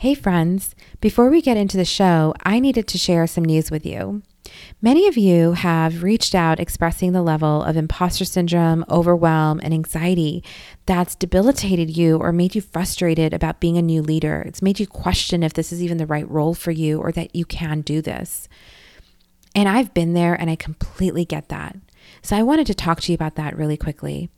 [0.00, 0.76] Hey, friends.
[1.00, 4.22] Before we get into the show, I needed to share some news with you.
[4.80, 10.44] Many of you have reached out expressing the level of imposter syndrome, overwhelm, and anxiety
[10.86, 14.44] that's debilitated you or made you frustrated about being a new leader.
[14.46, 17.34] It's made you question if this is even the right role for you or that
[17.34, 18.48] you can do this.
[19.52, 21.74] And I've been there and I completely get that.
[22.22, 24.30] So I wanted to talk to you about that really quickly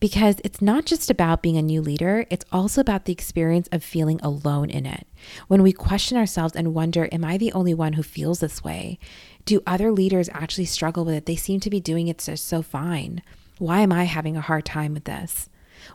[0.00, 3.82] because it's not just about being a new leader, it's also about the experience of
[3.82, 5.06] feeling alone in it.
[5.48, 8.98] When we question ourselves and wonder, Am I the only one who feels this way?
[9.44, 11.26] Do other leaders actually struggle with it?
[11.26, 13.22] They seem to be doing it so, so fine.
[13.58, 15.48] Why am I having a hard time with this?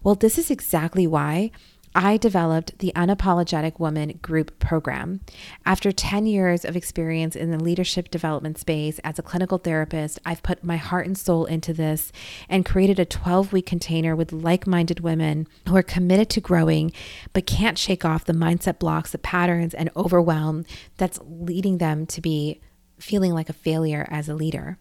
[0.04, 1.52] Well, this is exactly why
[1.96, 5.22] I developed the Unapologetic Woman group program.
[5.66, 10.44] After 10 years of experience in the leadership development space as a clinical therapist, I've
[10.44, 12.12] put my heart and soul into this
[12.48, 16.92] and created a 12 week container with like minded women who are committed to growing
[17.34, 20.66] but can't shake off the mindset blocks, the patterns, and overwhelm
[20.98, 22.62] that's leading them to be
[23.00, 24.78] feeling like a failure as a leader.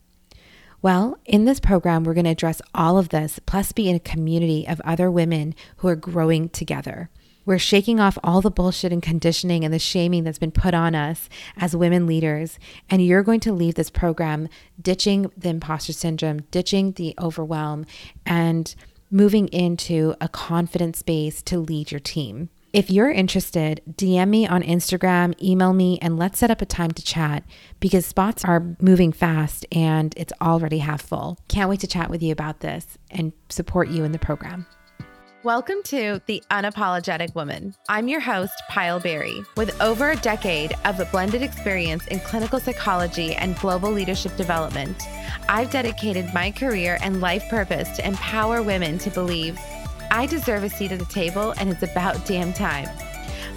[0.81, 4.01] Well, in this program, we're going to address all of this, plus be in a
[4.01, 7.11] community of other women who are growing together.
[7.45, 10.95] We're shaking off all the bullshit and conditioning and the shaming that's been put on
[10.95, 12.61] us as women leaders.
[12.89, 14.49] And you're going to leave this program
[14.81, 17.85] ditching the imposter syndrome, ditching the overwhelm,
[18.25, 18.73] and
[19.11, 22.51] moving into a confident space to lead your team.
[22.71, 26.91] If you're interested, DM me on Instagram, email me, and let's set up a time
[26.91, 27.45] to chat
[27.81, 31.39] because spots are moving fast and it's already half full.
[31.49, 34.67] Can't wait to chat with you about this and support you in the program.
[35.45, 37.75] Welcome to The Unapologetic Woman.
[37.89, 39.43] I'm your host, Payal Beri.
[39.57, 45.05] With over a decade of blended experience in clinical psychology and global leadership development,
[45.49, 49.59] I've dedicated my career and life purpose to empower women to believe
[50.11, 52.89] I deserve a seat at the table, and it's about damn time.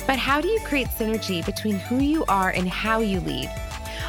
[0.08, 3.50] But how do you create synergy between who you are and how you lead?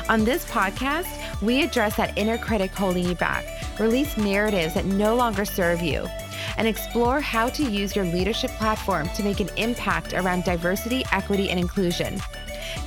[0.08, 1.08] On this podcast,
[1.42, 3.44] we address that inner critic holding you back,
[3.78, 6.08] release narratives that no longer serve you,
[6.56, 11.50] and explore how to use your leadership platform to make an impact around diversity, equity,
[11.50, 12.20] and inclusion.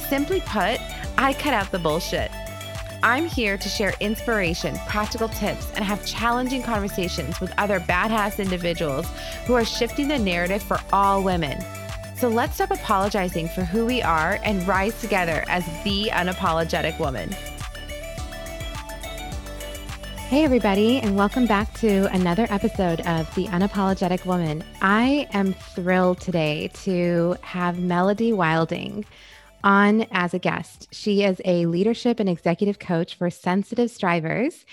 [0.10, 0.80] Simply put,
[1.18, 2.32] I cut out the bullshit.
[3.06, 9.06] I'm here to share inspiration, practical tips, and have challenging conversations with other badass individuals
[9.46, 11.64] who are shifting the narrative for all women.
[12.18, 17.30] So let's stop apologizing for who we are and rise together as the unapologetic woman.
[20.28, 24.64] Hey, everybody, and welcome back to another episode of The Unapologetic Woman.
[24.82, 29.06] I am thrilled today to have Melody Wilding
[29.66, 30.88] on as a guest.
[30.92, 34.66] She is a leadership and executive coach for sensitive strivers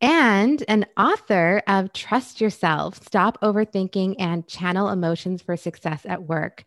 [0.00, 6.64] and an author of Trust Yourself, Stop Overthinking and Channel Emotions for Success at Work.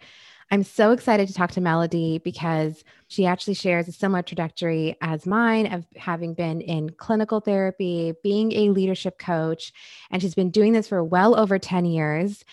[0.52, 5.28] I'm so excited to talk to Melody because she actually shares a similar trajectory as
[5.28, 9.72] mine of having been in clinical therapy, being a leadership coach,
[10.10, 12.44] and she's been doing this for well over 10 years.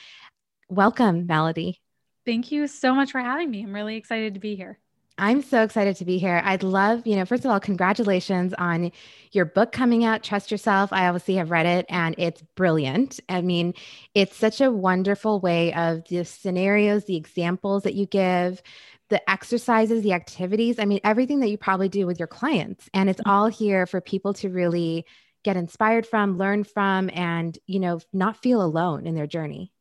[0.69, 1.81] Welcome, Melody.
[2.27, 3.63] Thank you so much for having me.
[3.63, 4.79] I'm really excited to be here.
[5.19, 6.43] I'm so excited to be here.
[6.45, 8.93] I'd love, you know, first of all, congratulations on
[9.33, 10.93] your book coming out, Trust Yourself.
[10.93, 13.19] I obviously have read it and it's brilliant.
[13.31, 13.73] I mean,
[14.15, 18.61] it's such a wonderful way of the scenarios, the examples that you give,
[19.09, 20.79] the exercises, the activities.
[20.79, 22.91] I mean, everything that you probably do with your clients.
[22.93, 23.31] And it's mm-hmm.
[23.31, 25.07] all here for people to really
[25.45, 29.73] get inspired from, learn from, and, you know, not feel alone in their journey.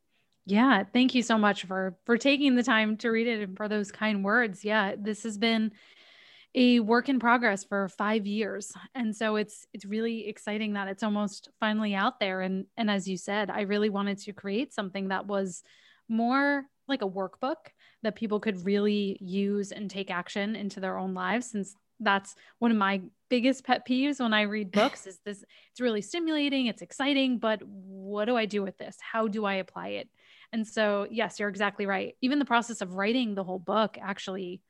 [0.45, 3.67] Yeah, thank you so much for for taking the time to read it and for
[3.67, 4.63] those kind words.
[4.63, 5.72] Yeah, this has been
[6.56, 8.73] a work in progress for 5 years.
[8.95, 13.07] And so it's it's really exciting that it's almost finally out there and and as
[13.07, 15.63] you said, I really wanted to create something that was
[16.09, 17.57] more like a workbook
[18.03, 22.72] that people could really use and take action into their own lives since that's one
[22.72, 26.81] of my biggest pet peeves when I read books is this it's really stimulating, it's
[26.84, 28.97] exciting, but what do I do with this?
[29.01, 30.09] How do I apply it?
[30.51, 32.16] And so, yes, you're exactly right.
[32.22, 34.61] Even the process of writing the whole book actually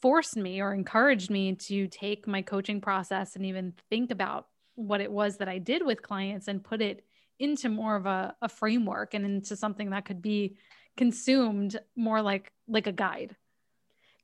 [0.00, 5.00] forced me or encouraged me to take my coaching process and even think about what
[5.00, 7.04] it was that I did with clients and put it
[7.38, 10.56] into more of a, a framework and into something that could be
[10.96, 13.36] consumed more like like a guide.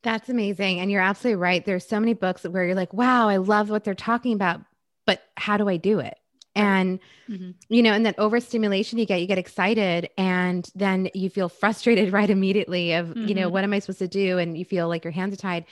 [0.02, 0.80] That's amazing.
[0.80, 1.64] And you're absolutely right.
[1.64, 4.60] There's so many books where you're like, wow, I love what they're talking about,
[5.06, 6.16] but how do I do it?
[6.54, 7.50] And mm-hmm.
[7.68, 12.12] you know and that overstimulation you get you get excited and then you feel frustrated
[12.12, 13.26] right immediately of mm-hmm.
[13.26, 13.52] you know mm-hmm.
[13.52, 15.64] what am i supposed to do and you feel like your hands are tied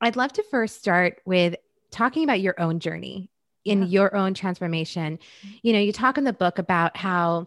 [0.00, 1.56] i'd love to first start with
[1.90, 3.30] talking about your own journey
[3.64, 3.88] in yeah.
[3.88, 5.18] your own transformation
[5.62, 7.46] you know you talk in the book about how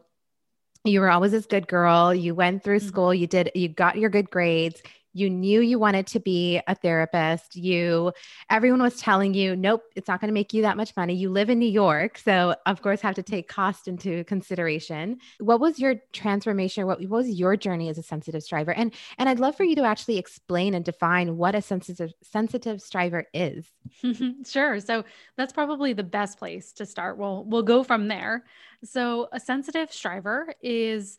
[0.86, 2.88] you were always this good girl you went through mm-hmm.
[2.88, 4.82] school you did you got your good grades
[5.14, 7.56] you knew you wanted to be a therapist.
[7.56, 8.12] You,
[8.50, 11.16] everyone was telling you, nope, it's not going to make you that much money.
[11.16, 12.18] You live in New York.
[12.18, 15.18] So, of course, have to take cost into consideration.
[15.40, 16.86] What was your transformation?
[16.86, 18.74] What, what was your journey as a sensitive striver?
[18.74, 22.82] And, and I'd love for you to actually explain and define what a sensitive, sensitive
[22.82, 23.66] striver is.
[24.46, 24.80] sure.
[24.80, 25.04] So,
[25.38, 27.18] that's probably the best place to start.
[27.18, 28.46] We'll, we'll go from there.
[28.84, 31.18] So, a sensitive striver is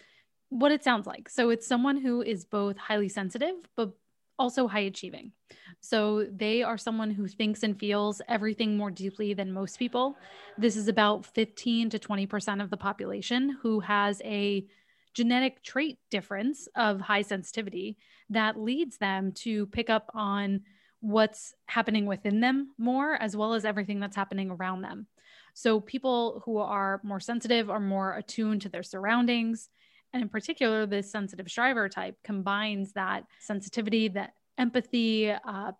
[0.50, 1.28] what it sounds like.
[1.28, 3.92] So it's someone who is both highly sensitive, but
[4.38, 5.32] also high achieving.
[5.80, 10.16] So they are someone who thinks and feels everything more deeply than most people.
[10.58, 14.66] This is about 15 to 20% of the population who has a
[15.14, 17.96] genetic trait difference of high sensitivity
[18.30, 20.62] that leads them to pick up on
[21.00, 25.06] what's happening within them more, as well as everything that's happening around them.
[25.54, 29.68] So, people who are more sensitive are more attuned to their surroundings.
[30.12, 35.72] And in particular, this sensitive striver type combines that sensitivity, that empathy, uh,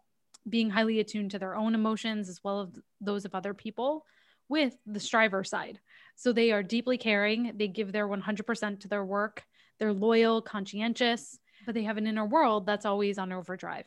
[0.49, 2.69] being highly attuned to their own emotions as well as
[3.01, 4.07] those of other people
[4.49, 5.81] with the striver side.
[6.17, 9.45] So they are deeply caring, they give their 100% to their work,
[9.79, 13.87] they're loyal, conscientious, but they have an inner world that's always on overdrive.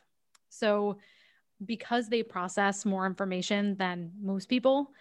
[0.50, 1.00] So
[1.66, 4.92] because they process more information than most people,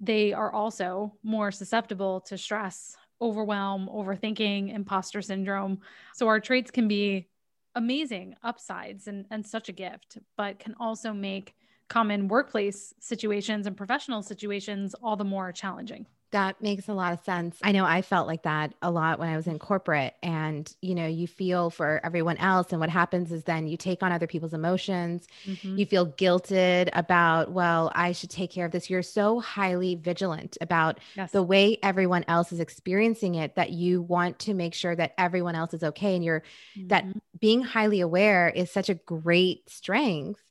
[0.00, 5.80] they are also more susceptible to stress, overwhelm, overthinking, imposter syndrome.
[6.14, 7.28] So our traits can be
[7.74, 11.54] amazing upsides and, and such a gift, but can also make
[11.88, 16.06] common workplace situations and professional situations all the more challenging.
[16.34, 17.56] That makes a lot of sense.
[17.62, 20.96] I know I felt like that a lot when I was in corporate and you
[20.96, 24.26] know, you feel for everyone else and what happens is then you take on other
[24.26, 25.28] people's emotions.
[25.46, 25.78] Mm-hmm.
[25.78, 28.90] You feel guilted about, well, I should take care of this.
[28.90, 31.30] You're so highly vigilant about yes.
[31.30, 35.54] the way everyone else is experiencing it that you want to make sure that everyone
[35.54, 36.42] else is okay and you're
[36.76, 36.88] mm-hmm.
[36.88, 37.04] that
[37.38, 40.42] being highly aware is such a great strength,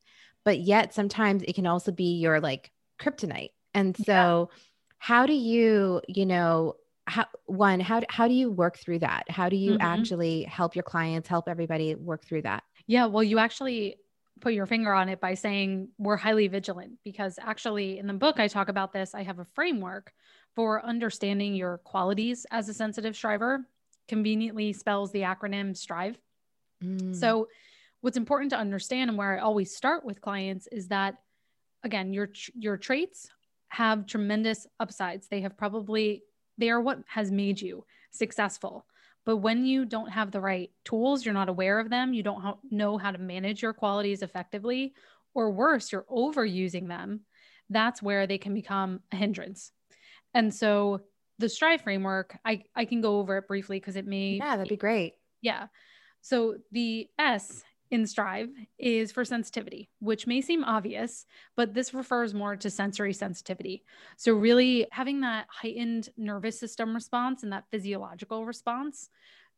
[0.45, 2.71] but yet sometimes it can also be your like
[3.01, 3.51] kryptonite.
[3.74, 4.57] And so yeah
[5.04, 6.78] how do you you know
[7.08, 9.82] how one how, how do you work through that how do you mm-hmm.
[9.82, 13.98] actually help your clients help everybody work through that yeah well you actually
[14.40, 18.40] put your finger on it by saying we're highly vigilant because actually in the book
[18.40, 20.14] i talk about this i have a framework
[20.56, 23.68] for understanding your qualities as a sensitive striver
[24.08, 26.18] conveniently spells the acronym strive
[26.82, 27.14] mm.
[27.14, 27.50] so
[28.00, 31.16] what's important to understand and where i always start with clients is that
[31.84, 33.28] again your your traits
[33.74, 35.28] have tremendous upsides.
[35.28, 36.24] They have probably,
[36.60, 38.86] they are what has made you successful.
[39.25, 42.58] But when you don't have the right tools, you're not aware of them, you don't
[42.70, 44.94] know how to manage your qualities effectively,
[45.34, 47.22] or worse, you're overusing them,
[47.70, 49.72] that's where they can become a hindrance.
[50.34, 51.02] And so
[51.40, 54.38] the Strive framework, I, I can go over it briefly because it may.
[54.38, 55.14] Yeah, that'd be great.
[55.42, 55.68] Yeah.
[56.22, 58.50] So the S in Strive
[58.80, 61.25] is for sensitivity, which may seem obvious,
[61.56, 63.84] but this refers more to sensory sensitivity.
[64.18, 69.10] So, really having that heightened nervous system response and that physiological response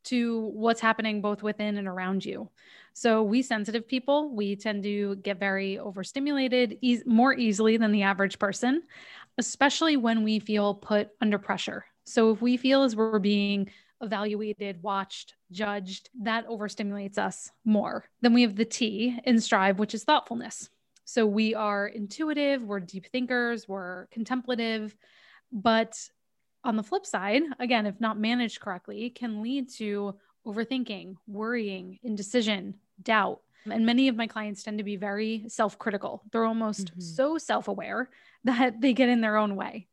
[0.04, 2.50] to what's happening both within and around you.
[2.92, 8.02] So, we sensitive people, we tend to get very overstimulated e- more easily than the
[8.02, 8.82] average person,
[9.38, 11.86] especially when we feel put under pressure.
[12.04, 13.70] So, if we feel as we're being
[14.00, 18.04] evaluated, watched, judged, that overstimulates us more.
[18.20, 20.68] Then we have the T in Strive, which is thoughtfulness.
[21.04, 24.94] So we are intuitive, we're deep thinkers, we're contemplative,
[25.52, 25.96] but
[26.64, 32.74] on the flip side, again, if not managed correctly, can lead to overthinking, worrying, indecision,
[33.02, 33.40] doubt.
[33.70, 36.22] And many of my clients tend to be very self critical.
[36.32, 37.00] They're almost mm-hmm.
[37.00, 38.10] so self aware
[38.44, 39.86] that they get in their own way.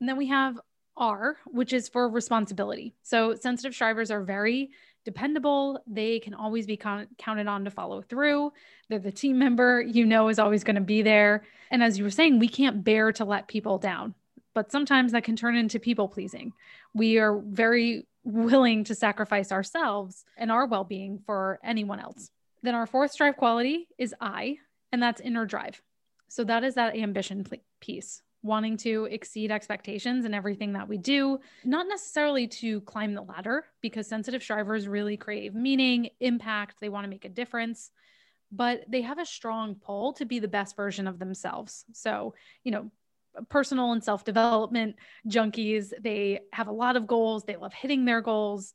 [0.00, 0.60] And then we have
[0.96, 2.94] R, which is for responsibility.
[3.02, 4.70] So sensitive strivers are very
[5.04, 5.82] dependable.
[5.86, 8.52] They can always be con- counted on to follow through.
[8.88, 11.44] They're the team member you know is always going to be there.
[11.70, 14.14] And as you were saying, we can't bear to let people down,
[14.54, 16.52] but sometimes that can turn into people pleasing.
[16.94, 22.30] We are very willing to sacrifice ourselves and our well being for anyone else.
[22.62, 24.56] Then our fourth drive quality is I,
[24.90, 25.82] and that's inner drive.
[26.28, 27.46] So that is that ambition
[27.80, 33.22] piece wanting to exceed expectations in everything that we do, not necessarily to climb the
[33.22, 37.90] ladder, because sensitive strivers really crave meaning, impact, they want to make a difference,
[38.52, 41.86] but they have a strong pull to be the best version of themselves.
[41.94, 42.90] So, you know,
[43.48, 44.96] personal and self development
[45.26, 48.74] junkies, they have a lot of goals, they love hitting their goals.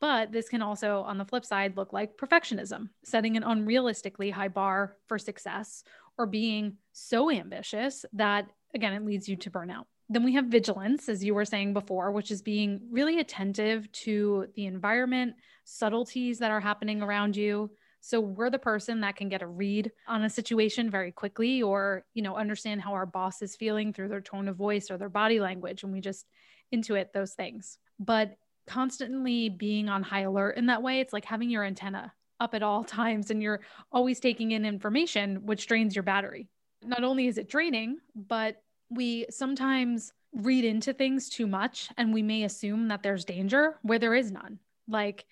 [0.00, 4.48] But this can also, on the flip side, look like perfectionism, setting an unrealistically high
[4.48, 5.82] bar for success
[6.16, 9.84] or being so ambitious that again, it leads you to burnout.
[10.08, 14.46] Then we have vigilance, as you were saying before, which is being really attentive to
[14.56, 17.70] the environment, subtleties that are happening around you,
[18.04, 22.04] So we're the person that can get a read on a situation very quickly or,
[22.14, 25.08] you know, understand how our boss is feeling through their tone of voice or their
[25.08, 25.84] body language.
[25.84, 26.26] And we just
[26.74, 27.78] intuit those things.
[28.00, 28.36] But
[28.66, 32.62] constantly being on high alert in that way, it's like having your antenna up at
[32.64, 33.60] all times and you're
[33.92, 36.48] always taking in information, which drains your battery.
[36.84, 42.22] Not only is it draining, but we sometimes read into things too much and we
[42.22, 44.58] may assume that there's danger where there is none,
[44.88, 45.26] like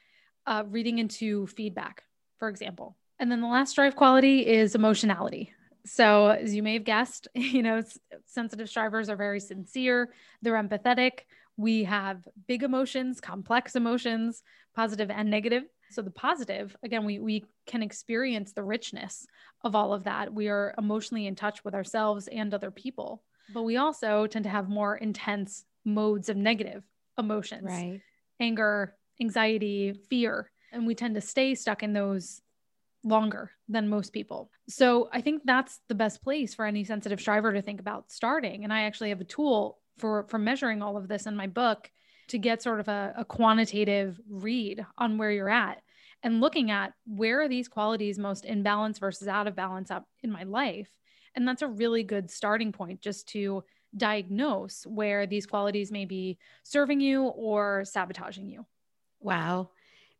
[0.46, 2.04] uh, reading into feedback,
[2.38, 2.96] for example.
[3.18, 5.52] And then the last drive quality is emotionality.
[5.86, 7.82] So, as you may have guessed, you know,
[8.26, 11.20] sensitive strivers are very sincere, they're empathetic.
[11.56, 14.42] We have big emotions, complex emotions,
[14.74, 15.64] positive and negative.
[15.90, 19.26] So, the positive, again, we, we can experience the richness
[19.62, 20.32] of all of that.
[20.32, 24.50] We are emotionally in touch with ourselves and other people but we also tend to
[24.50, 26.84] have more intense modes of negative
[27.18, 27.64] emotions.
[27.64, 28.00] Right.
[28.38, 32.40] Anger anxiety fear and we tend to stay stuck in those
[33.02, 34.50] longer than most people.
[34.68, 38.64] So i think that's the best place for any sensitive striver to think about starting.
[38.64, 41.90] And i actually have a tool for for measuring all of this in my book
[42.30, 45.82] to get sort of a, a quantitative read on where you're at
[46.22, 50.04] and looking at where are these qualities most in balance versus out of balance up
[50.22, 50.90] in my life
[51.34, 53.62] and that's a really good starting point just to
[53.96, 58.64] diagnose where these qualities may be serving you or sabotaging you.
[59.20, 59.70] Wow.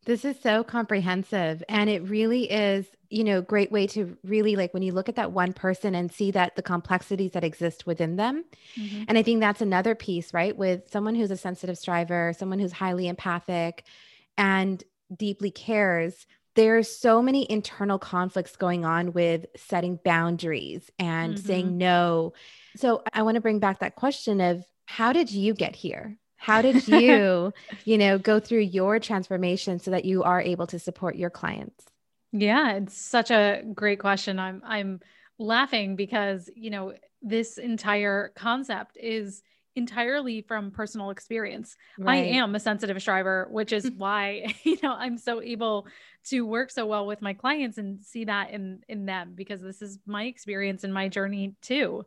[0.05, 4.73] This is so comprehensive and it really is, you know, great way to really like
[4.73, 8.15] when you look at that one person and see that the complexities that exist within
[8.15, 8.43] them.
[8.75, 9.03] Mm-hmm.
[9.07, 10.57] And I think that's another piece, right?
[10.57, 13.83] With someone who's a sensitive striver, someone who's highly empathic
[14.37, 14.83] and
[15.15, 21.45] deeply cares, there's so many internal conflicts going on with setting boundaries and mm-hmm.
[21.45, 22.33] saying no.
[22.75, 26.17] So I want to bring back that question of how did you get here?
[26.41, 27.53] How did you,
[27.85, 31.85] you know, go through your transformation so that you are able to support your clients?
[32.31, 34.39] Yeah, it's such a great question.
[34.39, 35.01] I'm I'm
[35.37, 39.43] laughing because, you know, this entire concept is
[39.75, 41.75] entirely from personal experience.
[41.99, 42.13] Right.
[42.13, 45.85] I am a sensitive striver, which is why, you know, I'm so able
[46.29, 49.83] to work so well with my clients and see that in in them because this
[49.83, 52.03] is my experience and my journey too.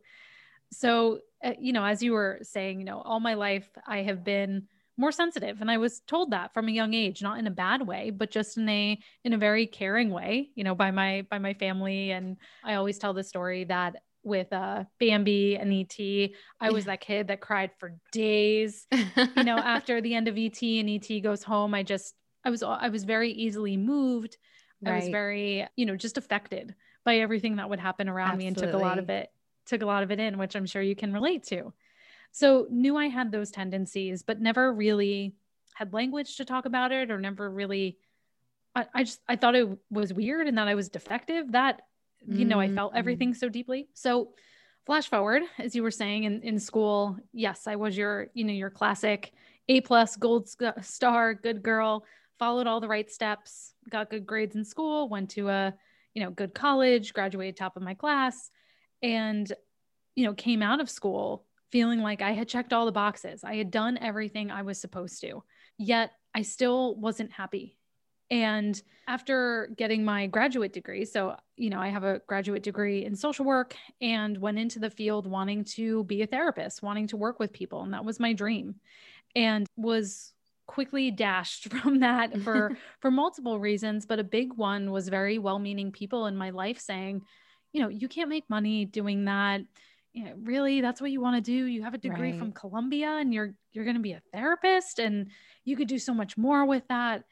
[0.75, 4.25] So, uh, you know, as you were saying, you know, all my life I have
[4.25, 4.67] been
[4.97, 7.87] more sensitive and I was told that from a young age, not in a bad
[7.87, 11.39] way, but just in a in a very caring way, you know, by my by
[11.39, 16.31] my family and I always tell the story that with uh, Bambi and ET.
[16.61, 18.87] I was that kid that cried for days.
[18.91, 22.15] you know, after the end of ET and ET goes home, I just
[22.45, 24.37] I was I was very easily moved.
[24.83, 24.93] Right.
[24.93, 28.45] I was very, you know, just affected by everything that would happen around Absolutely.
[28.45, 29.29] me and took a lot of it
[29.67, 31.73] took a lot of it in, which I'm sure you can relate to.
[32.33, 35.35] So knew I had those tendencies, but never really
[35.75, 37.99] had language to talk about it or never really
[38.75, 41.53] I, I just I thought it was weird and that I was defective.
[41.53, 41.83] That
[42.27, 42.99] you know, I felt mm-hmm.
[42.99, 43.89] everything so deeply.
[43.93, 44.31] So
[44.87, 48.53] flash forward, as you were saying in, in school, yes, I was your, you know,
[48.53, 49.33] your classic
[49.69, 50.49] A plus gold
[50.83, 52.05] star, good girl,
[52.39, 55.75] followed all the right steps, got good grades in school, went to a,
[56.15, 58.51] you know, good college, graduated top of my class,
[59.05, 59.53] and,
[60.17, 63.45] you know, came out of school feeling like I had checked all the boxes.
[63.45, 65.45] I had done everything I was supposed to.
[65.79, 67.77] Yet I still wasn't happy
[68.31, 73.15] and after getting my graduate degree, so, you know, I have a graduate degree in
[73.15, 77.39] social work and went into the field wanting to be a therapist, wanting to work
[77.39, 77.83] with people.
[77.83, 78.77] And that was my dream.
[79.37, 80.33] And was
[80.67, 85.93] quickly dashed from that for for multiple reasons but a big one was very well-meaning
[85.93, 87.21] people in my life saying
[87.75, 89.61] you know you can't make money doing that
[90.15, 92.39] you know really that's what you want to do you have a degree right.
[92.39, 95.29] from Columbia and you're you're going to be a therapist and
[95.65, 97.25] you could do so much more with that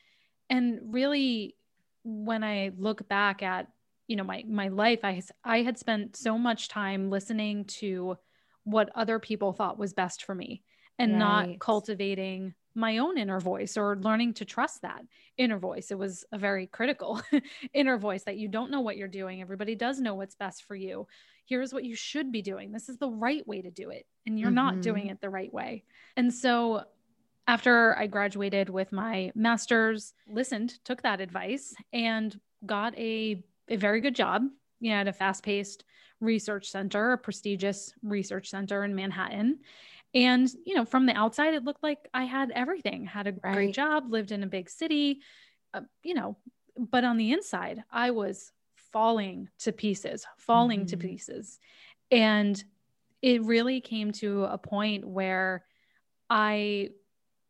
[0.50, 1.56] and really
[2.04, 3.68] when i look back at
[4.08, 8.16] you know my my life i i had spent so much time listening to
[8.64, 10.62] what other people thought was best for me
[10.99, 11.18] and right.
[11.18, 15.02] not cultivating my own inner voice or learning to trust that
[15.37, 15.91] inner voice.
[15.91, 17.21] It was a very critical
[17.75, 19.41] inner voice that you don't know what you're doing.
[19.41, 21.07] Everybody does know what's best for you.
[21.47, 22.73] Here's what you should be doing.
[22.73, 24.55] This is the right way to do it and you're mm-hmm.
[24.55, 25.85] not doing it the right way.
[26.17, 26.85] And so
[27.47, 34.00] after I graduated with my master's, listened, took that advice, and got a, a very
[34.00, 34.43] good job.
[34.81, 35.85] You know, at a fast paced
[36.21, 39.59] research center, a prestigious research center in Manhattan.
[40.14, 43.54] And, you know, from the outside, it looked like I had everything, had a right.
[43.54, 45.21] great job, lived in a big city,
[45.73, 46.37] uh, you know,
[46.76, 48.52] but on the inside, I was
[48.92, 50.87] falling to pieces, falling mm-hmm.
[50.88, 51.59] to pieces.
[52.11, 52.62] And
[53.23, 55.64] it really came to a point where
[56.28, 56.90] I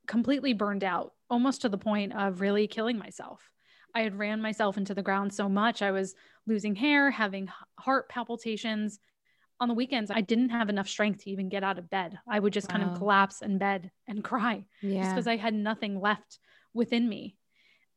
[0.07, 3.50] completely burned out, almost to the point of really killing myself.
[3.95, 5.83] I had ran myself into the ground so much.
[5.83, 6.14] I was
[6.47, 8.99] losing hair, having heart palpitations.
[9.62, 12.19] On the weekends, I didn't have enough strength to even get out of bed.
[12.28, 12.78] I would just wow.
[12.78, 15.02] kind of collapse in bed and cry yeah.
[15.02, 16.40] just because I had nothing left
[16.75, 17.37] within me.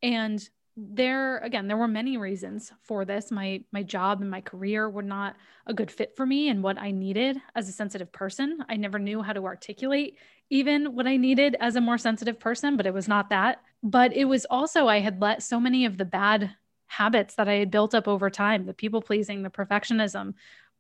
[0.03, 4.89] And there again there were many reasons for this my my job and my career
[4.89, 8.57] were not a good fit for me and what i needed as a sensitive person
[8.67, 10.17] i never knew how to articulate
[10.49, 14.11] even what i needed as a more sensitive person but it was not that but
[14.13, 16.51] it was also i had let so many of the bad
[16.87, 20.33] habits that i had built up over time the people pleasing the perfectionism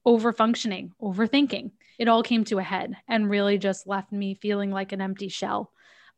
[0.05, 4.71] over functioning overthinking it all came to a head and really just left me feeling
[4.71, 5.71] like an empty shell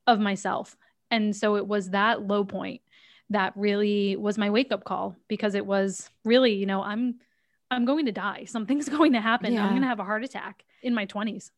[0.05, 0.75] of myself
[1.11, 2.81] and so it was that low point
[3.29, 7.15] that really was my wake up call because it was really, you know, I'm
[7.69, 8.45] I'm going to die.
[8.47, 9.53] Something's going to happen.
[9.53, 9.63] Yeah.
[9.63, 11.51] I'm going to have a heart attack in my 20s.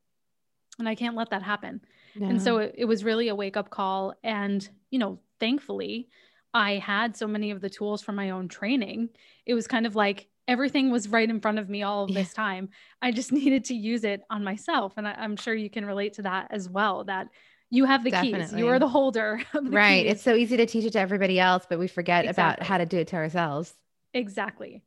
[0.79, 1.81] And I can't let that happen.
[2.15, 6.07] And so it, it was really a wake up call and, you know, thankfully,
[6.53, 9.09] I had so many of the tools from my own training.
[9.45, 12.33] It was kind of like everything was right in front of me all of this
[12.35, 12.43] yeah.
[12.43, 12.69] time.
[13.01, 14.93] I just needed to use it on myself.
[14.97, 17.03] And I, am sure you can relate to that as well.
[17.05, 17.27] That
[17.69, 18.41] you have the Definitely.
[18.41, 18.53] keys.
[18.53, 19.41] You are the holder.
[19.53, 20.03] The right.
[20.03, 20.13] Keys.
[20.13, 22.41] It's so easy to teach it to everybody else, but we forget exactly.
[22.41, 23.73] about how to do it to ourselves.
[24.13, 24.83] Exactly.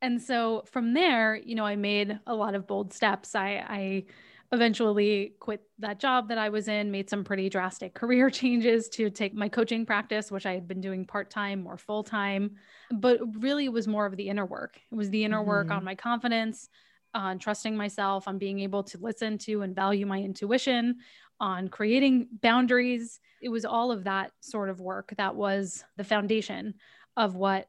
[0.00, 3.34] And so from there, you know, I made a lot of bold steps.
[3.34, 4.04] I, I
[4.52, 9.10] eventually quit that job that I was in, made some pretty drastic career changes to
[9.10, 12.56] take my coaching practice, which I had been doing part time or full time.
[12.92, 14.78] But really, it was more of the inner work.
[14.90, 15.48] It was the inner mm-hmm.
[15.48, 16.68] work on my confidence,
[17.14, 20.96] on trusting myself, on being able to listen to and value my intuition,
[21.40, 23.20] on creating boundaries.
[23.40, 26.74] It was all of that sort of work that was the foundation
[27.16, 27.68] of what,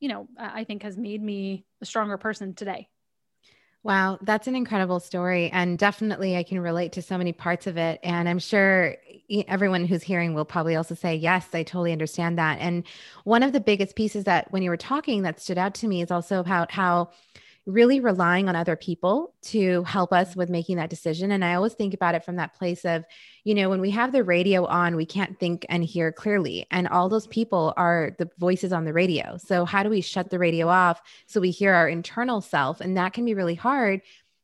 [0.00, 2.88] you know, I think has made me a stronger person today.
[3.82, 5.48] Wow, that's an incredible story.
[5.50, 7.98] And definitely, I can relate to so many parts of it.
[8.02, 8.96] And I'm sure
[9.48, 12.58] everyone who's hearing will probably also say, Yes, I totally understand that.
[12.60, 12.84] And
[13.24, 16.02] one of the biggest pieces that when you were talking that stood out to me
[16.02, 17.08] is also about how
[17.66, 21.30] really relying on other people to help us with making that decision.
[21.30, 23.04] And I always think about it from that place of,
[23.44, 26.66] you know, when we have the radio on, we can't think and hear clearly.
[26.70, 29.36] And all those people are the voices on the radio.
[29.36, 32.80] So, how do we shut the radio off so we hear our internal self?
[32.80, 34.00] And that can be really hard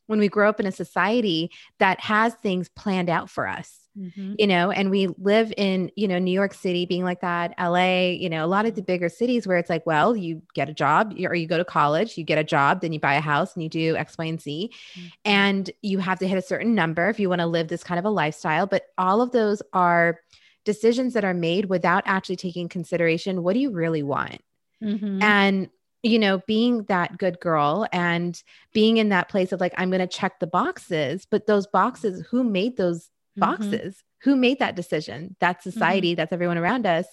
[0.07, 4.35] when we grow up in a society that has things planned out for us mm-hmm.
[4.39, 8.09] you know, and we live in, you know, New York City being like that, LA,
[8.11, 10.75] you know, a lot of the bigger cities where it's like, well, you get a
[10.75, 13.55] job or you go to college, you get a job, then you buy a house
[13.55, 14.71] and you do X, Y, and Z.
[14.95, 15.07] Mm-hmm.
[15.25, 17.99] And you have to hit a certain number if you want to live this kind
[17.99, 18.67] of a lifestyle.
[18.67, 20.21] But all of those are
[20.65, 24.43] decisions that are made without actually taking consideration what do you really want?
[24.83, 25.23] Mm-hmm.
[25.23, 25.71] And
[26.07, 28.41] you know, being that good girl and
[28.73, 32.25] being in that place of like, I'm going to check the boxes, but those boxes,
[32.31, 33.11] who made those.
[33.41, 33.95] Boxes.
[33.95, 34.31] Mm-hmm.
[34.31, 35.37] Who made that decision?
[35.41, 35.71] That's mm-hmm.
[35.71, 36.17] society, mm-hmm.
[36.17, 37.07] that's everyone around us.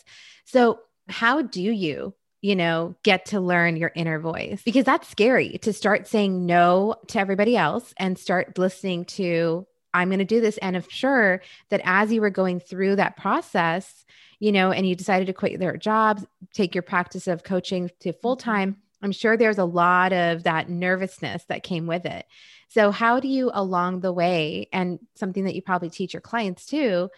[0.46, 4.62] So, how do you, you know, get to learn your inner voice?
[4.64, 10.10] Because that's scary to start saying no to everybody else and start listening to, I'm
[10.10, 10.58] going to do this.
[10.60, 14.06] And I'm sure that as you were going through that process,
[14.40, 18.12] you know, and you decided to quit their jobs, take your practice of coaching to
[18.14, 18.80] full time, mm-hmm.
[19.04, 22.26] I'm sure there's a lot of that nervousness that came with it.
[22.70, 26.66] So, how do you along the way, and something that you probably teach your clients
[26.66, 27.10] too,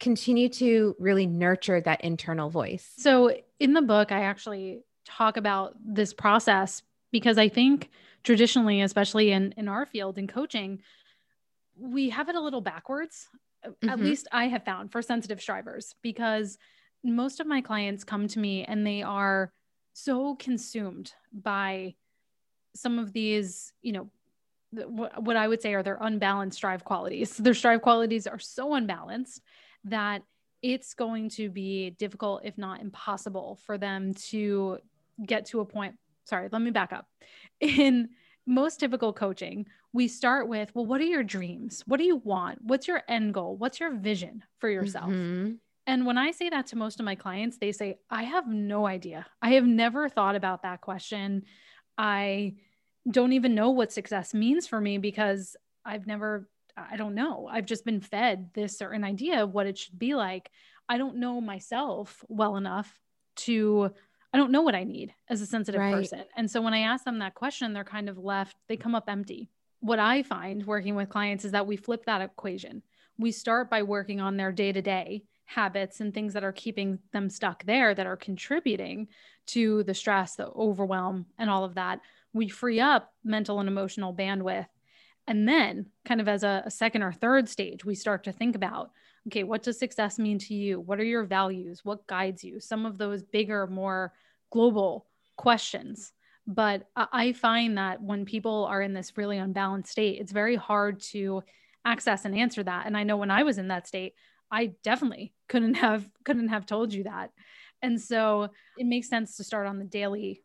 [0.00, 2.90] continue to really nurture that internal voice?
[2.96, 7.90] So, in the book, I actually talk about this process because I think
[8.22, 10.80] traditionally, especially in, in our field in coaching,
[11.76, 13.28] we have it a little backwards.
[13.66, 13.88] Mm-hmm.
[13.88, 16.56] At least I have found for sensitive strivers, because
[17.04, 19.52] most of my clients come to me and they are
[19.92, 21.94] so consumed by
[22.74, 24.10] some of these, you know,
[24.72, 27.36] what I would say are their unbalanced drive qualities.
[27.36, 29.42] Their drive qualities are so unbalanced
[29.84, 30.22] that
[30.62, 34.78] it's going to be difficult, if not impossible, for them to
[35.26, 35.96] get to a point.
[36.24, 37.06] Sorry, let me back up.
[37.60, 38.10] In
[38.46, 41.82] most typical coaching, we start with, well, what are your dreams?
[41.86, 42.60] What do you want?
[42.62, 43.56] What's your end goal?
[43.56, 45.10] What's your vision for yourself?
[45.10, 45.52] Mm-hmm.
[45.86, 48.86] And when I say that to most of my clients, they say, I have no
[48.86, 49.26] idea.
[49.40, 51.42] I have never thought about that question.
[51.98, 52.54] I
[53.10, 57.48] don't even know what success means for me because I've never, I don't know.
[57.50, 60.50] I've just been fed this certain idea of what it should be like.
[60.88, 63.00] I don't know myself well enough
[63.34, 63.90] to,
[64.32, 65.94] I don't know what I need as a sensitive right.
[65.94, 66.24] person.
[66.36, 69.08] And so when I ask them that question, they're kind of left, they come up
[69.08, 69.50] empty.
[69.80, 72.82] What I find working with clients is that we flip that equation.
[73.18, 76.98] We start by working on their day to day habits and things that are keeping
[77.12, 79.08] them stuck there that are contributing
[79.46, 82.00] to the stress, the overwhelm, and all of that
[82.32, 84.66] we free up mental and emotional bandwidth.
[85.26, 88.56] And then, kind of as a, a second or third stage, we start to think
[88.56, 88.90] about
[89.28, 90.80] okay, what does success mean to you?
[90.80, 91.84] What are your values?
[91.84, 92.58] What guides you?
[92.58, 94.12] Some of those bigger, more
[94.50, 96.12] global questions.
[96.44, 100.98] But I find that when people are in this really unbalanced state, it's very hard
[101.12, 101.44] to
[101.84, 102.86] access and answer that.
[102.86, 104.14] And I know when I was in that state,
[104.52, 107.30] I definitely couldn't have couldn't have told you that.
[107.80, 110.42] And so it makes sense to start on the daily,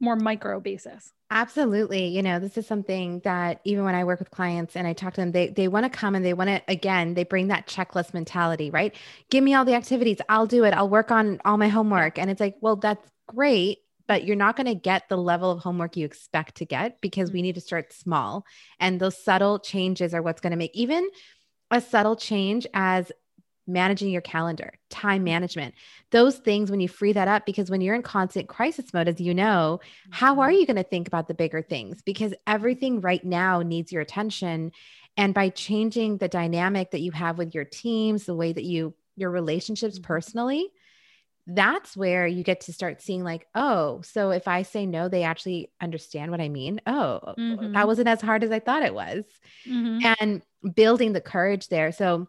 [0.00, 1.12] more micro basis.
[1.30, 2.08] Absolutely.
[2.08, 5.14] You know, this is something that even when I work with clients and I talk
[5.14, 7.66] to them, they they want to come and they want to again, they bring that
[7.66, 8.94] checklist mentality, right?
[9.30, 10.74] Give me all the activities, I'll do it.
[10.74, 12.18] I'll work on all my homework.
[12.18, 15.60] And it's like, well, that's great, but you're not going to get the level of
[15.60, 17.44] homework you expect to get because we mm-hmm.
[17.44, 18.44] need to start small.
[18.80, 21.08] And those subtle changes are what's going to make even
[21.70, 23.10] a subtle change as
[23.66, 25.24] managing your calendar, time mm-hmm.
[25.24, 25.74] management,
[26.10, 29.20] those things when you free that up, because when you're in constant crisis mode, as
[29.20, 30.60] you know, how are mm-hmm.
[30.60, 32.02] you going to think about the bigger things?
[32.02, 34.72] Because everything right now needs your attention.
[35.16, 38.94] And by changing the dynamic that you have with your teams, the way that you,
[39.16, 40.70] your relationships personally,
[41.46, 45.24] that's where you get to start seeing like oh so if i say no they
[45.24, 47.72] actually understand what i mean oh mm-hmm.
[47.72, 49.24] that wasn't as hard as i thought it was
[49.68, 50.12] mm-hmm.
[50.20, 50.42] and
[50.76, 52.28] building the courage there so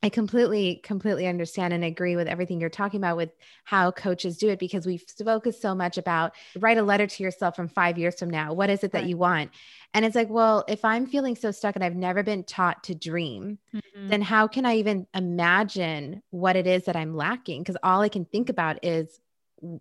[0.00, 3.30] I completely, completely understand and agree with everything you're talking about with
[3.64, 7.56] how coaches do it because we've focused so much about write a letter to yourself
[7.56, 8.52] from five years from now.
[8.52, 9.08] What is it that right.
[9.08, 9.50] you want?
[9.94, 12.94] And it's like, well, if I'm feeling so stuck and I've never been taught to
[12.94, 14.08] dream, mm-hmm.
[14.08, 17.62] then how can I even imagine what it is that I'm lacking?
[17.62, 19.18] Because all I can think about is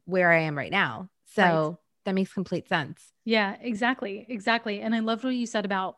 [0.06, 1.10] where I am right now.
[1.36, 1.78] So right.
[2.06, 3.14] that makes complete sense.
[3.24, 4.26] Yeah, exactly.
[4.28, 4.82] Exactly.
[4.82, 5.98] And I loved what you said about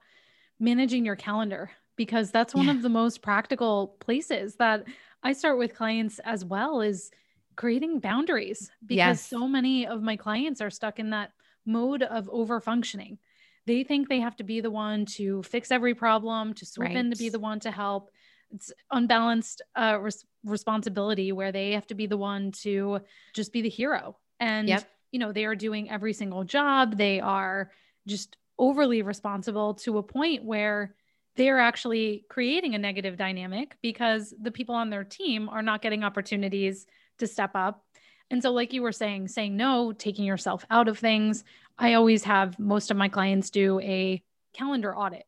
[0.60, 2.72] managing your calendar because that's one yeah.
[2.72, 4.86] of the most practical places that
[5.22, 7.12] I start with clients as well is
[7.58, 9.26] creating boundaries because yes.
[9.26, 11.34] so many of my clients are stuck in that
[11.66, 13.18] mode of over functioning.
[13.66, 16.96] They think they have to be the one to fix every problem, to swoop right.
[16.96, 18.12] in to be the one to help.
[18.50, 23.02] It's unbalanced uh, res- responsibility where they have to be the one to
[23.34, 24.16] just be the hero.
[24.40, 24.90] And, yep.
[25.12, 26.96] you know, they are doing every single job.
[26.96, 27.72] They are
[28.08, 30.96] just overly responsible to a point where
[31.40, 36.04] they're actually creating a negative dynamic because the people on their team are not getting
[36.04, 36.86] opportunities
[37.18, 37.82] to step up.
[38.30, 41.46] And so, like you were saying, saying no, taking yourself out of things.
[41.78, 44.22] I always have most of my clients do a
[44.54, 45.24] calendar audit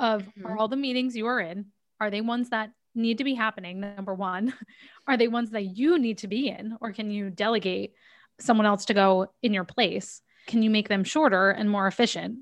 [0.00, 0.46] of mm-hmm.
[0.46, 1.66] are all the meetings you are in,
[2.00, 3.78] are they ones that need to be happening?
[3.78, 4.52] Number one,
[5.06, 7.92] are they ones that you need to be in, or can you delegate
[8.40, 10.22] someone else to go in your place?
[10.48, 12.38] Can you make them shorter and more efficient?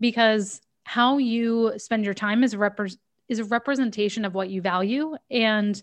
[0.00, 2.78] Because how you spend your time is, rep-
[3.28, 5.82] is a representation of what you value and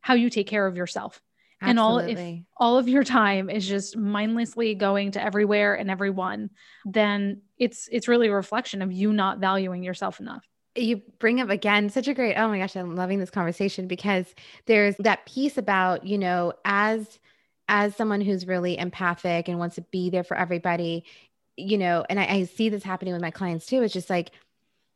[0.00, 1.20] how you take care of yourself.
[1.60, 2.12] Absolutely.
[2.12, 6.50] And all all of your time is just mindlessly going to everywhere and everyone,
[6.84, 11.50] then it's it's really a reflection of you not valuing yourself enough you bring up
[11.50, 14.26] again such a great oh my gosh i'm loving this conversation because
[14.66, 17.18] there's that piece about you know as
[17.68, 21.04] as someone who's really empathic and wants to be there for everybody
[21.58, 23.82] you know, and I, I see this happening with my clients too.
[23.82, 24.30] It's just like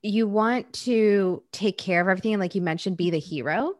[0.02, 3.74] you want to take care of everything and, like you mentioned, be the hero.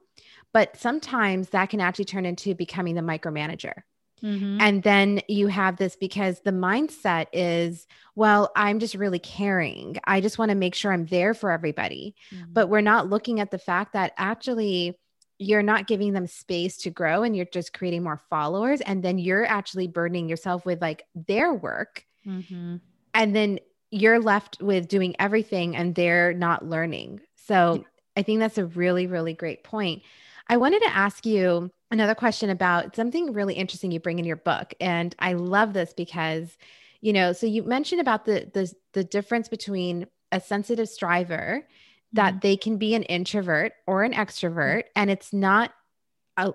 [0.52, 3.74] But sometimes that can actually turn into becoming the micromanager.
[4.22, 4.58] Mm-hmm.
[4.60, 9.96] And then you have this because the mindset is, well, I'm just really caring.
[10.04, 12.14] I just want to make sure I'm there for everybody.
[12.32, 12.52] Mm-hmm.
[12.52, 14.96] But we're not looking at the fact that actually
[15.38, 18.80] you're not giving them space to grow and you're just creating more followers.
[18.80, 22.76] And then you're actually burdening yourself with like their work Mm-hmm.
[23.14, 23.58] And then
[23.90, 27.20] you're left with doing everything and they're not learning.
[27.36, 27.84] So
[28.16, 30.02] I think that's a really, really great point.
[30.48, 34.36] I wanted to ask you another question about something really interesting you bring in your
[34.36, 34.74] book.
[34.80, 36.56] And I love this because,
[37.00, 41.66] you know, so you mentioned about the the, the difference between a sensitive striver
[42.14, 42.38] that mm-hmm.
[42.40, 45.72] they can be an introvert or an extrovert and it's not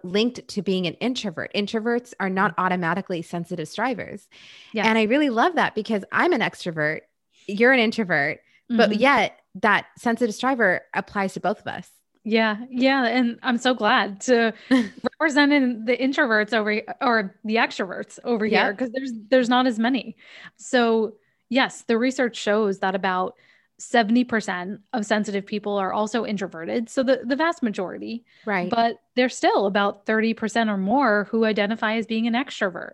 [0.03, 1.51] linked to being an introvert.
[1.53, 2.63] Introverts are not mm.
[2.63, 4.27] automatically sensitive strivers.
[4.73, 4.87] Yeah.
[4.87, 7.01] And I really love that because I'm an extrovert,
[7.47, 8.39] you're an introvert,
[8.71, 8.77] mm-hmm.
[8.77, 11.89] but yet that sensitive striver applies to both of us.
[12.23, 18.45] Yeah, yeah, and I'm so glad to represent the introverts over or the extroverts over
[18.45, 18.61] yep.
[18.61, 20.17] here because there's there's not as many.
[20.57, 21.13] So,
[21.47, 23.35] yes, the research shows that about
[23.79, 26.89] 70% of sensitive people are also introverted.
[26.89, 28.25] So the, the vast majority.
[28.45, 28.69] Right.
[28.69, 32.93] But there's still about 30% or more who identify as being an extrovert.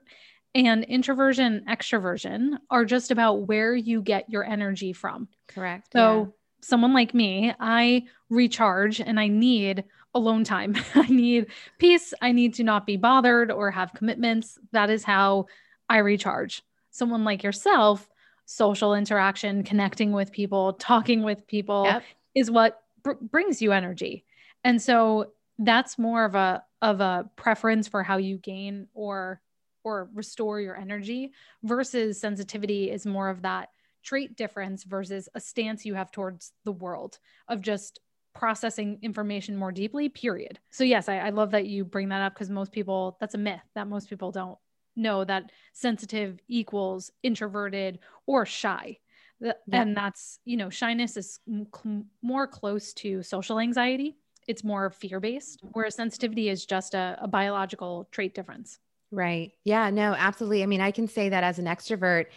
[0.55, 5.27] And introversion, extroversion are just about where you get your energy from.
[5.47, 5.93] Correct.
[5.93, 6.31] So yeah.
[6.61, 10.75] someone like me, I recharge and I need alone time.
[10.95, 11.47] I need
[11.79, 12.13] peace.
[12.21, 14.59] I need to not be bothered or have commitments.
[14.73, 15.47] That is how
[15.89, 16.61] I recharge.
[16.91, 18.07] Someone like yourself
[18.53, 22.03] social interaction, connecting with people, talking with people yep.
[22.35, 24.25] is what br- brings you energy.
[24.63, 29.41] And so that's more of a of a preference for how you gain or
[29.83, 31.31] or restore your energy
[31.63, 33.69] versus sensitivity is more of that
[34.03, 37.99] trait difference versus a stance you have towards the world of just
[38.33, 42.33] processing information more deeply period so yes i, I love that you bring that up
[42.33, 44.57] because most people that's a myth that most people don't
[44.95, 48.97] know that sensitive equals introverted or shy.
[49.39, 49.53] Yeah.
[49.73, 51.39] and that's you know shyness is
[51.75, 54.15] cl- more close to social anxiety.
[54.47, 58.79] It's more fear based whereas sensitivity is just a, a biological trait difference.
[59.11, 59.51] Right.
[59.63, 60.63] Yeah no absolutely.
[60.63, 62.27] I mean i can say that as an extrovert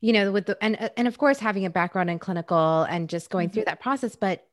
[0.00, 3.30] you know with the and and of course having a background in clinical and just
[3.30, 3.54] going mm-hmm.
[3.54, 4.46] through that process but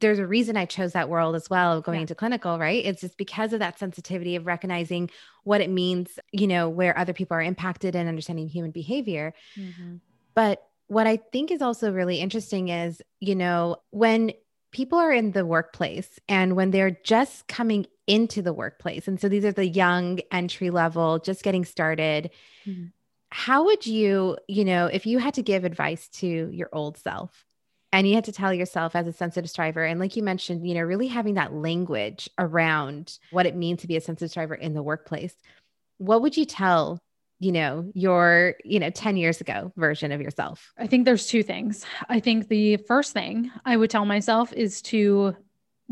[0.00, 2.02] there's a reason I chose that world as well, going yeah.
[2.02, 2.84] into clinical, right?
[2.84, 5.10] It's just because of that sensitivity of recognizing
[5.44, 9.34] what it means, you know, where other people are impacted and understanding human behavior.
[9.56, 9.96] Mm-hmm.
[10.34, 14.32] But what I think is also really interesting is, you know, when
[14.72, 19.28] people are in the workplace and when they're just coming into the workplace, and so
[19.28, 22.30] these are the young entry level, just getting started.
[22.66, 22.86] Mm-hmm.
[23.30, 27.44] How would you, you know, if you had to give advice to your old self,
[27.94, 30.74] and you had to tell yourself as a sensitive striver and like you mentioned you
[30.74, 34.74] know really having that language around what it means to be a sensitive striver in
[34.74, 35.34] the workplace
[35.98, 36.98] what would you tell
[37.38, 41.42] you know your you know 10 years ago version of yourself i think there's two
[41.42, 45.34] things i think the first thing i would tell myself is to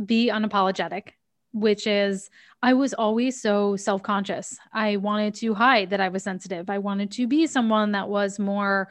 [0.05, 1.11] be unapologetic
[1.55, 2.31] which is
[2.63, 4.59] I was always so self conscious.
[4.73, 6.71] I wanted to hide that I was sensitive.
[6.71, 8.89] I wanted to be someone that was more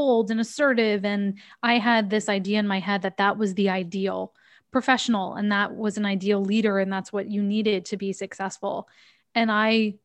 [0.00, 1.04] bold and assertive.
[1.04, 4.32] And I had this idea in my head that that was the ideal
[4.70, 8.88] professional and that was an ideal leader and that's what you needed to be successful.
[9.34, 9.96] And I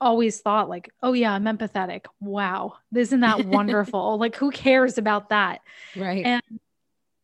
[0.00, 2.06] always thought like, oh yeah, I'm empathetic.
[2.22, 2.76] Wow.
[2.96, 4.18] Isn't that wonderful?
[4.18, 5.60] like who cares about that?
[5.94, 6.24] Right.
[6.24, 6.42] And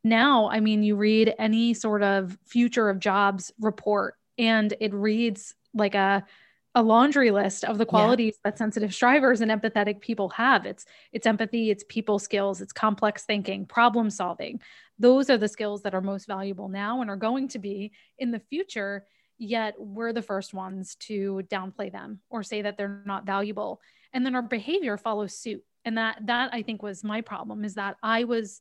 [0.04, 5.54] now, I mean, you read any sort of future of jobs report and it reads
[5.72, 6.26] like a
[6.74, 8.50] a laundry list of the qualities yeah.
[8.50, 10.66] that sensitive strivers and empathetic people have.
[10.66, 14.60] It's it's empathy it's people skills it's complex thinking problem solving.
[14.98, 18.30] Those are the skills that are most valuable now and are going to be in
[18.30, 19.06] the future
[19.38, 23.80] yet we're the first ones to downplay them or say that they're not valuable.
[24.12, 25.64] And then our behavior follows suit.
[25.84, 28.60] And that that i think was my problem is that i was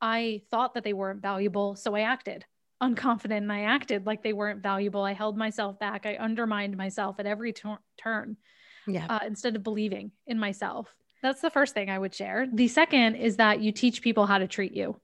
[0.00, 2.44] i thought that they weren't valuable so i acted
[2.82, 5.02] unconfident and I acted like they weren't valuable.
[5.02, 6.06] I held myself back.
[6.06, 8.36] I undermined myself at every turn
[8.86, 9.06] yeah.
[9.08, 10.94] Uh, instead of believing in myself.
[11.22, 12.46] That's the first thing I would share.
[12.50, 14.98] The second is that you teach people how to treat you.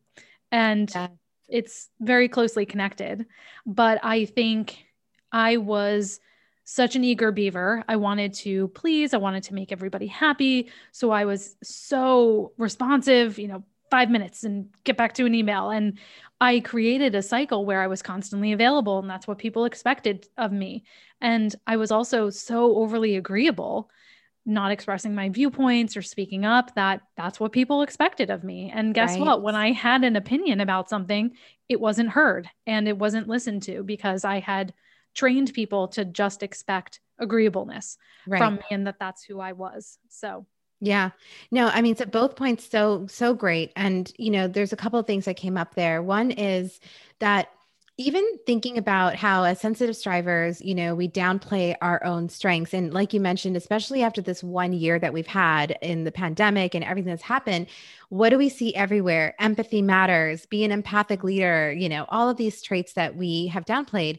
[0.50, 1.08] And yeah.
[1.48, 3.26] it's very closely connected.
[3.66, 4.86] But I think
[5.32, 6.20] I was
[6.64, 7.84] such an eager beaver.
[7.88, 10.70] I wanted to please, I wanted to make everybody happy.
[10.92, 15.70] So I was so responsive, you know, five minutes and get back to an email.
[15.70, 15.98] And
[16.40, 20.50] I created a cycle where I was constantly available, and that's what people expected of
[20.50, 20.82] me.
[21.20, 23.88] And I was also so overly agreeable,
[24.44, 28.72] not expressing my viewpoints or speaking up, that that's what people expected of me.
[28.74, 29.20] And guess right.
[29.20, 29.42] what?
[29.42, 31.30] When I had an opinion about something,
[31.68, 34.74] it wasn't heard and it wasn't listened to because I had
[35.14, 38.38] trained people to just expect agreeableness right.
[38.38, 39.98] from me and that that's who I was.
[40.08, 40.46] So
[40.84, 41.10] yeah.
[41.50, 43.72] No, I mean, so both points so so great.
[43.74, 46.02] And you know, there's a couple of things that came up there.
[46.02, 46.78] One is
[47.20, 47.48] that
[47.96, 52.74] even thinking about how as sensitive strivers, you know, we downplay our own strengths.
[52.74, 56.74] And like you mentioned, especially after this one year that we've had in the pandemic
[56.74, 57.68] and everything that's happened,
[58.08, 59.36] what do we see everywhere?
[59.38, 63.64] Empathy matters, be an empathic leader, you know, all of these traits that we have
[63.64, 64.18] downplayed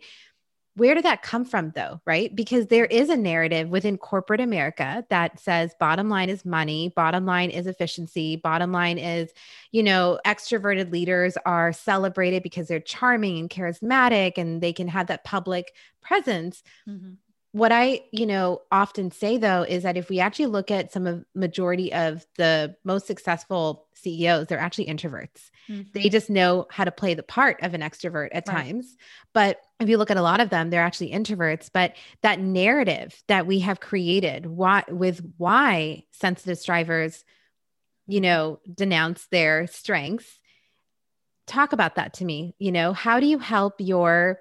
[0.76, 2.36] where did that come from though right?
[2.36, 7.26] Because there is a narrative within corporate america that says bottom line is money bottom
[7.26, 9.32] line is efficiency bottom line is
[9.72, 15.08] you know extroverted leaders are celebrated because they're charming and charismatic and they can have
[15.08, 16.64] that public presence.
[16.88, 17.14] Mm-hmm
[17.56, 21.08] what I, you know, often say though is that if we actually look at some
[21.08, 25.52] of majority of the most successful CEOs, they're actually introverts.
[25.70, 25.84] Mm-hmm.
[25.94, 28.58] They just know how to play the part of an extrovert at right.
[28.58, 28.98] times.
[29.34, 31.70] But if you look at a lot of them, they're actually introverts.
[31.74, 37.24] But that narrative that we have created why with why sensitive strivers,
[38.06, 40.42] you know, denounce their strengths.
[41.48, 42.54] Talk about that to me.
[42.60, 44.40] You know, how do you help your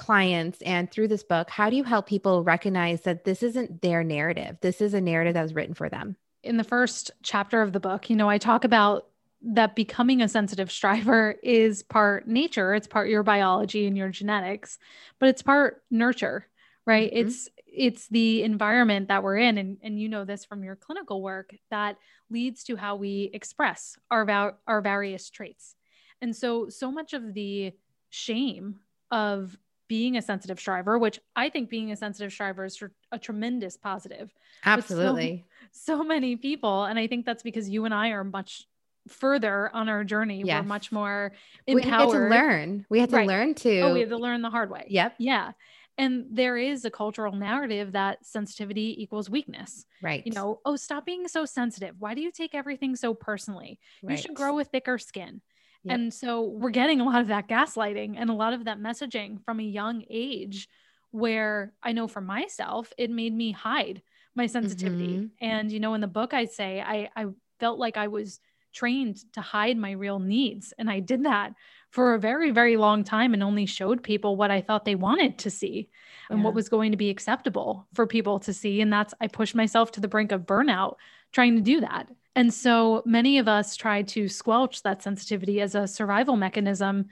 [0.00, 4.02] clients and through this book, how do you help people recognize that this isn't their
[4.02, 4.56] narrative?
[4.62, 6.16] This is a narrative that was written for them.
[6.42, 9.08] In the first chapter of the book, you know, I talk about
[9.42, 14.78] that becoming a sensitive striver is part nature, it's part your biology and your genetics,
[15.18, 16.46] but it's part nurture,
[16.86, 17.10] right?
[17.12, 17.28] Mm-hmm.
[17.28, 21.22] It's it's the environment that we're in and, and you know this from your clinical
[21.22, 21.96] work that
[22.30, 25.74] leads to how we express our va- our various traits.
[26.22, 27.72] And so so much of the
[28.08, 28.76] shame
[29.10, 29.58] of
[29.90, 34.32] being a sensitive striver, which I think being a sensitive striver is a tremendous positive.
[34.64, 35.44] Absolutely.
[35.72, 36.84] So, so, many people.
[36.84, 38.68] And I think that's because you and I are much
[39.08, 40.44] further on our journey.
[40.44, 40.62] Yes.
[40.62, 41.32] We're much more
[41.66, 41.84] empowered.
[41.84, 42.86] We had to learn.
[42.88, 43.26] We had to right.
[43.26, 43.80] learn to.
[43.80, 44.86] Oh, we had to learn the hard way.
[44.88, 45.16] Yep.
[45.18, 45.52] Yeah.
[45.98, 49.86] And there is a cultural narrative that sensitivity equals weakness.
[50.00, 50.24] Right.
[50.24, 51.96] You know, oh, stop being so sensitive.
[51.98, 53.80] Why do you take everything so personally?
[54.04, 54.12] Right.
[54.12, 55.40] You should grow a thicker skin.
[55.84, 55.94] Yep.
[55.94, 59.42] And so we're getting a lot of that gaslighting and a lot of that messaging
[59.44, 60.68] from a young age
[61.10, 64.02] where I know for myself, it made me hide
[64.34, 65.16] my sensitivity.
[65.16, 65.26] Mm-hmm.
[65.40, 67.26] And, you know, in the book, I say I, I
[67.58, 68.40] felt like I was
[68.72, 70.72] trained to hide my real needs.
[70.78, 71.54] And I did that
[71.90, 75.38] for a very, very long time and only showed people what I thought they wanted
[75.38, 75.88] to see
[76.28, 76.44] and yeah.
[76.44, 78.80] what was going to be acceptable for people to see.
[78.80, 80.96] And that's, I pushed myself to the brink of burnout
[81.32, 82.08] trying to do that.
[82.36, 87.06] And so many of us try to squelch that sensitivity as a survival mechanism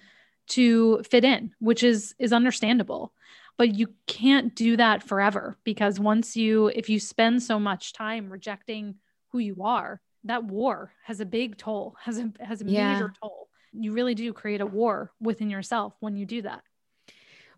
[0.48, 3.12] to fit in, which is is understandable.
[3.56, 8.30] But you can't do that forever because once you if you spend so much time
[8.30, 8.96] rejecting
[9.30, 12.94] who you are, that war has a big toll, has a has a yeah.
[12.94, 13.48] major toll.
[13.72, 16.62] You really do create a war within yourself when you do that.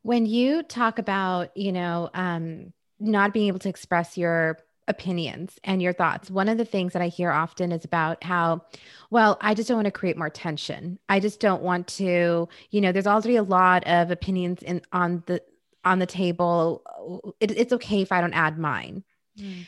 [0.02, 4.58] When you talk about, you know, um, not being able to express your
[4.90, 6.30] opinions and your thoughts.
[6.30, 8.66] One of the things that I hear often is about how,
[9.10, 10.98] well, I just don't want to create more tension.
[11.08, 15.22] I just don't want to, you know, there's already a lot of opinions in on
[15.26, 15.42] the
[15.84, 17.32] on the table.
[17.40, 19.04] It, it's okay if I don't add mine.
[19.38, 19.64] Mm.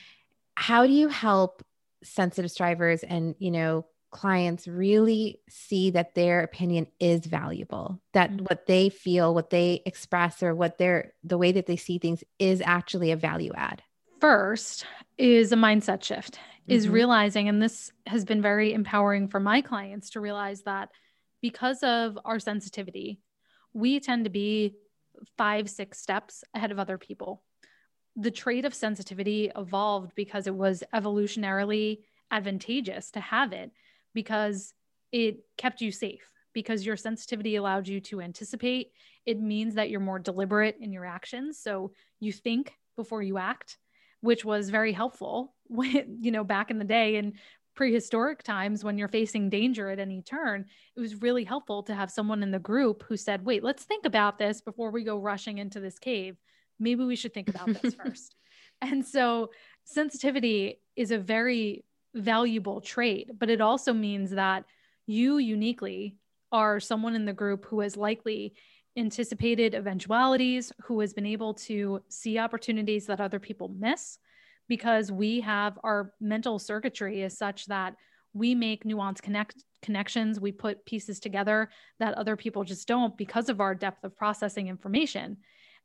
[0.57, 1.65] How do you help
[2.03, 8.45] sensitive strivers and, you know, clients really see that their opinion is valuable that mm-hmm.
[8.45, 12.23] what they feel what they express or what they're the way that they see things
[12.39, 13.83] is actually a value add
[14.23, 14.87] first
[15.19, 16.95] is a mindset shift is mm-hmm.
[16.95, 20.91] realizing and this has been very empowering for my clients to realize that
[21.41, 23.19] because of our sensitivity
[23.73, 24.77] we tend to be
[25.37, 27.43] five six steps ahead of other people
[28.15, 31.99] the trait of sensitivity evolved because it was evolutionarily
[32.31, 33.73] advantageous to have it
[34.15, 34.73] because
[35.11, 38.93] it kept you safe because your sensitivity allowed you to anticipate.
[39.25, 41.59] It means that you're more deliberate in your actions.
[41.59, 43.79] So you think before you act,
[44.23, 47.35] which was very helpful when, you know, back in the day in
[47.75, 50.67] prehistoric times when you're facing danger at any turn.
[50.97, 54.05] It was really helpful to have someone in the group who said, wait, let's think
[54.05, 56.37] about this before we go rushing into this cave.
[56.79, 58.37] Maybe we should think about this first.
[58.81, 59.51] And so
[59.85, 64.65] sensitivity is a very valuable trait, but it also means that
[65.07, 66.17] you uniquely
[66.51, 68.55] are someone in the group who has likely
[68.97, 74.19] anticipated eventualities, who has been able to see opportunities that other people miss
[74.69, 77.95] because we have our mental circuitry is such that
[78.35, 83.49] we make nuanced connect connections we put pieces together that other people just don't because
[83.49, 85.37] of our depth of processing information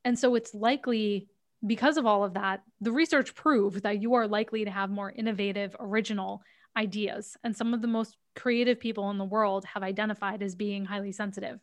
[0.06, 1.28] and so it's likely
[1.66, 5.12] because of all of that, the research proved that you are likely to have more
[5.12, 6.42] innovative, original
[6.76, 7.36] ideas.
[7.44, 11.12] And some of the most creative people in the world have identified as being highly
[11.12, 11.60] sensitive.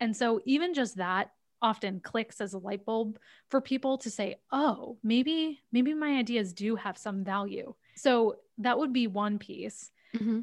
[0.00, 4.36] And so, even just that often clicks as a light bulb for people to say,
[4.50, 7.74] oh, maybe, maybe my ideas do have some value.
[7.94, 9.90] So, that would be one piece.
[10.16, 10.40] Mm-hmm.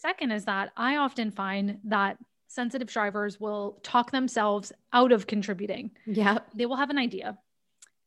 [0.00, 2.16] Second is that I often find that
[2.48, 5.90] sensitive strivers will talk themselves out of contributing.
[6.06, 6.38] Yeah.
[6.54, 7.38] They will have an idea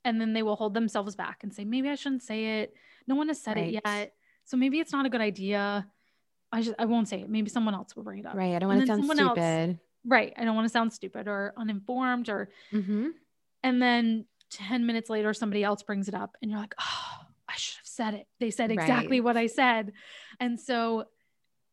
[0.05, 2.73] and then they will hold themselves back and say maybe i shouldn't say it
[3.07, 3.73] no one has said right.
[3.73, 4.13] it yet
[4.45, 5.85] so maybe it's not a good idea
[6.53, 8.59] i just i won't say it maybe someone else will bring it up right i
[8.59, 12.29] don't want to sound stupid else, right i don't want to sound stupid or uninformed
[12.29, 13.09] or mm-hmm.
[13.63, 17.55] and then 10 minutes later somebody else brings it up and you're like oh i
[17.55, 19.23] should have said it they said exactly right.
[19.23, 19.91] what i said
[20.39, 21.05] and so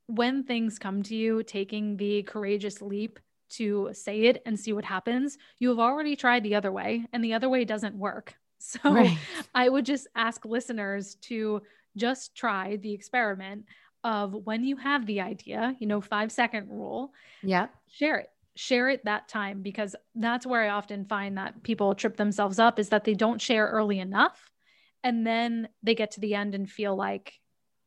[0.07, 3.19] when things come to you taking the courageous leap
[3.53, 7.23] to say it and see what happens, you have already tried the other way and
[7.23, 8.35] the other way doesn't work.
[8.65, 9.19] So right.
[9.57, 11.63] I would just ask listeners to
[11.97, 13.65] just try the experiment
[14.05, 17.13] of when you have the idea, you know, five second rule.
[17.43, 17.69] Yeah.
[17.89, 18.31] Share it.
[18.55, 22.79] Share it that time because that's where I often find that people trip themselves up
[22.79, 24.51] is that they don't share early enough.
[25.03, 27.41] And then they get to the end and feel like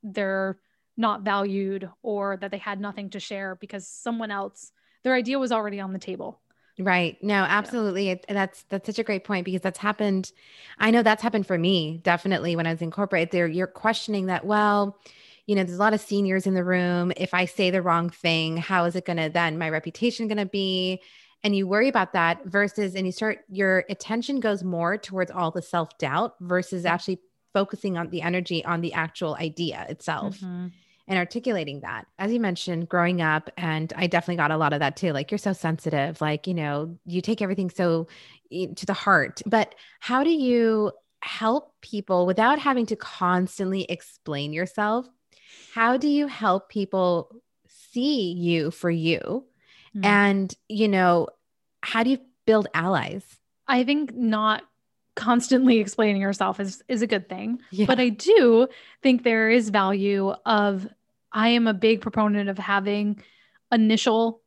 [0.03, 0.57] they're
[0.97, 4.71] not valued or that they had nothing to share because someone else
[5.03, 6.41] their idea was already on the table.
[6.79, 7.17] Right.
[7.23, 8.09] No, absolutely.
[8.09, 8.15] Yeah.
[8.27, 10.31] That's that's such a great point because that's happened.
[10.79, 13.31] I know that's happened for me definitely when I was in corporate.
[13.31, 14.45] There, you're questioning that.
[14.45, 14.99] Well,
[15.47, 17.11] you know, there's a lot of seniors in the room.
[17.17, 20.37] If I say the wrong thing, how is it going to then my reputation going
[20.37, 21.01] to be?
[21.43, 25.51] And you worry about that versus, and you start your attention goes more towards all
[25.51, 27.19] the self doubt versus actually
[27.53, 30.37] focusing on the energy on the actual idea itself.
[30.39, 30.67] Mm-hmm.
[31.07, 32.07] and articulating that.
[32.17, 35.13] As you mentioned, growing up, and I definitely got a lot of that too.
[35.13, 38.07] Like, you're so sensitive, like, you know, you take everything so
[38.51, 39.43] to the heart.
[39.45, 45.05] But how do you help people without having to constantly explain yourself?
[45.73, 49.45] How do you help people see you for you?
[49.95, 50.05] Mm-hmm.
[50.05, 51.27] And, you know,
[51.81, 53.23] how do you build allies?
[53.67, 54.63] I think not
[55.15, 57.59] constantly explaining yourself is is a good thing.
[57.71, 57.85] Yeah.
[57.85, 58.67] But I do
[59.01, 60.87] think there is value of
[61.31, 63.21] I am a big proponent of having
[63.71, 64.41] initial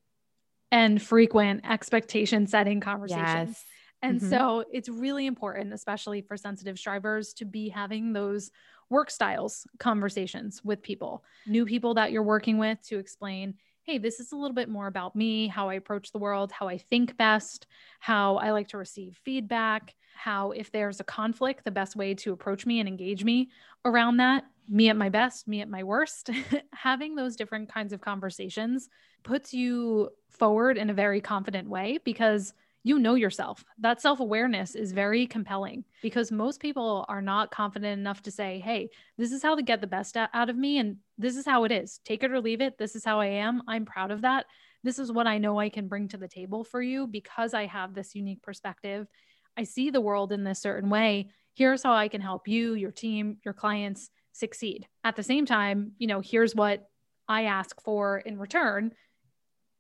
[0.70, 3.50] and frequent expectation setting conversations.
[3.50, 3.64] Yes.
[4.00, 4.30] And mm-hmm.
[4.30, 8.50] so it's really important, especially for sensitive strivers, to be having those
[8.90, 14.20] work styles conversations with people, new people that you're working with to explain, hey, this
[14.20, 17.16] is a little bit more about me, how I approach the world, how I think
[17.16, 17.66] best,
[18.00, 22.32] how I like to receive feedback, how if there's a conflict, the best way to
[22.32, 23.48] approach me and engage me
[23.84, 26.28] around that, me at my best, me at my worst.
[26.74, 28.90] Having those different kinds of conversations
[29.22, 32.52] puts you forward in a very confident way because
[32.84, 33.64] you know yourself.
[33.78, 38.60] That self awareness is very compelling because most people are not confident enough to say,
[38.60, 40.78] hey, this is how to get the best out of me.
[40.78, 42.00] And this is how it is.
[42.04, 42.78] Take it or leave it.
[42.78, 43.62] This is how I am.
[43.66, 44.46] I'm proud of that.
[44.84, 47.66] This is what I know I can bring to the table for you because I
[47.66, 49.08] have this unique perspective.
[49.56, 51.30] I see the world in this certain way.
[51.54, 54.86] Here's how I can help you, your team, your clients succeed.
[55.02, 56.88] At the same time, you know, here's what
[57.28, 58.92] I ask for in return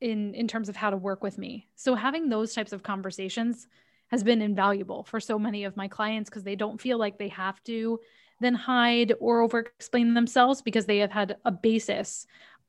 [0.00, 1.68] in in terms of how to work with me.
[1.74, 3.66] So having those types of conversations
[4.10, 7.28] has been invaluable for so many of my clients because they don't feel like they
[7.28, 8.00] have to
[8.40, 12.26] then hide or over explain themselves because they have had a basis.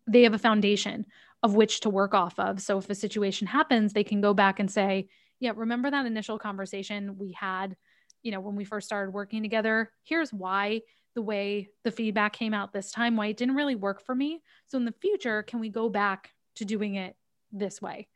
[0.07, 1.05] They have a foundation
[1.43, 2.61] of which to work off of.
[2.61, 5.07] So if a situation happens, they can go back and say,
[5.39, 7.77] "Yeah, remember that initial conversation we had,
[8.23, 9.91] you know, when we first started working together?
[10.03, 10.81] Here's why
[11.15, 14.41] the way the feedback came out this time, why it didn't really work for me.
[14.67, 17.15] So in the future, can we go back to doing it
[17.51, 18.07] this way.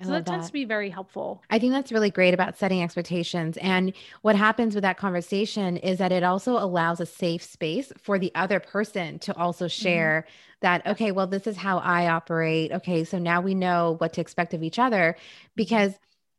[0.00, 1.42] I so that, that tends to be very helpful.
[1.50, 3.58] I think that's really great about setting expectations.
[3.58, 3.92] And
[4.22, 8.32] what happens with that conversation is that it also allows a safe space for the
[8.34, 9.82] other person to also mm-hmm.
[9.82, 10.56] share mm-hmm.
[10.62, 12.72] that, okay, well, this is how I operate.
[12.72, 15.16] Okay, so now we know what to expect of each other
[15.54, 15.92] because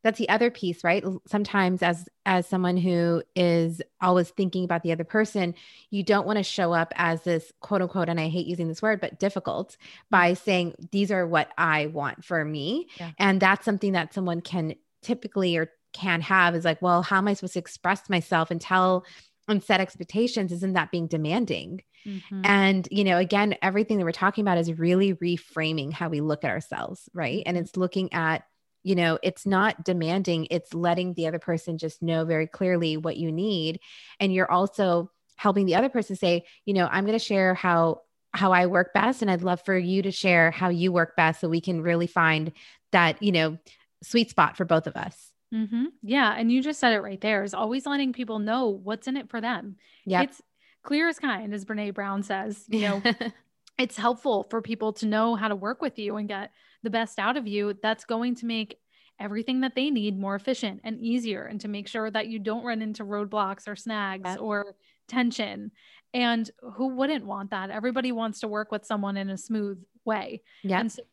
[0.04, 4.92] that's the other piece right sometimes as as someone who is always thinking about the
[4.92, 5.54] other person
[5.90, 8.82] you don't want to show up as this quote unquote and i hate using this
[8.82, 9.78] word but difficult
[10.10, 10.44] by mm-hmm.
[10.44, 13.12] saying these are what i want for me yeah.
[13.18, 17.28] and that's something that someone can typically or can have is like well how am
[17.28, 19.06] i supposed to express myself and tell
[19.48, 22.42] and set expectations isn't that being demanding mm-hmm.
[22.46, 26.44] and you know again everything that we're talking about is really reframing how we look
[26.44, 28.44] at ourselves right and it's looking at
[28.84, 33.18] you know it's not demanding it's letting the other person just know very clearly what
[33.18, 33.80] you need.
[34.20, 35.12] And you're also
[35.42, 38.00] helping the other person say you know i'm going to share how
[38.32, 41.42] how i work best and i'd love for you to share how you work best
[41.42, 42.52] so we can really find
[42.92, 43.58] that you know
[44.04, 45.32] sweet spot for both of us.
[45.54, 45.86] Mm-hmm.
[46.04, 49.18] yeah and you just said it right there is always letting people know what's in
[49.18, 49.76] it for them.
[50.06, 50.42] Yeah it's
[50.84, 53.02] clear as kind as Brené Brown says you know
[53.78, 56.52] it's helpful for people to know how to work with you and get
[56.84, 58.78] the best out of you, that's going to make
[59.20, 62.66] everything that they need more efficient and easier and to make sure that you don't
[62.66, 64.42] run into roadblocks or snags yep.
[64.42, 64.76] or
[65.08, 65.72] tension.
[66.14, 67.70] And who wouldn't want that?
[67.70, 70.42] Everybody wants to work with someone in a smooth way.
[70.64, 70.80] Yeah.
[70.80, 71.04] And so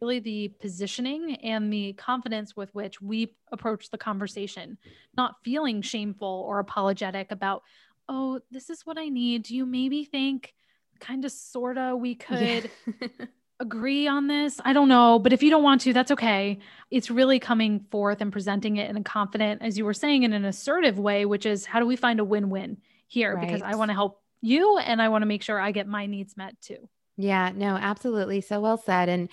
[0.00, 4.76] really the positioning and the confidence with which we approach the conversation,
[5.16, 7.62] not feeling shameful or apologetic about,
[8.08, 9.44] oh, this is what I need.
[9.44, 10.52] Do you maybe think
[10.98, 12.70] kind of sorta we could
[13.00, 13.26] yeah.
[13.62, 14.60] Agree on this.
[14.64, 16.58] I don't know, but if you don't want to, that's okay.
[16.90, 20.32] It's really coming forth and presenting it in a confident, as you were saying, in
[20.32, 23.36] an assertive way, which is how do we find a win win here?
[23.36, 23.46] Right.
[23.46, 26.06] Because I want to help you and I want to make sure I get my
[26.06, 26.88] needs met too.
[27.16, 28.40] Yeah, no, absolutely.
[28.40, 29.08] So well said.
[29.08, 29.28] And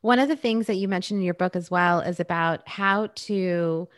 [0.00, 3.08] one of the things that you mentioned in your book as well is about how
[3.16, 3.88] to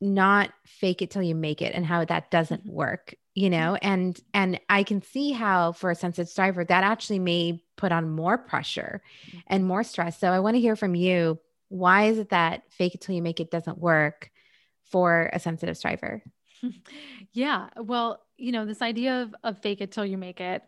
[0.00, 2.74] not fake it till you make it and how that doesn't mm-hmm.
[2.74, 7.20] work you know and and i can see how for a sensitive striver that actually
[7.20, 9.38] may put on more pressure mm-hmm.
[9.48, 10.20] and more stress.
[10.20, 13.22] So i want to hear from you why is it that fake it till you
[13.22, 14.30] make it doesn't work
[14.84, 16.22] for a sensitive striver?
[17.32, 20.62] Yeah well you know this idea of, of fake it till you make it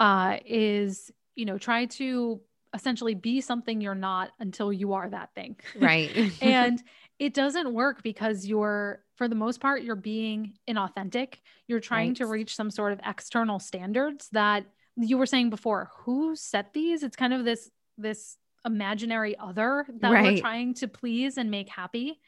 [0.00, 2.40] uh, is you know try to
[2.74, 5.56] essentially be something you're not until you are that thing.
[5.78, 6.10] Right.
[6.42, 6.82] And
[7.18, 11.36] it doesn't work because you're for the most part you're being inauthentic.
[11.66, 12.16] You're trying right.
[12.18, 17.02] to reach some sort of external standards that you were saying before who set these
[17.02, 20.34] it's kind of this this imaginary other that right.
[20.34, 22.20] we're trying to please and make happy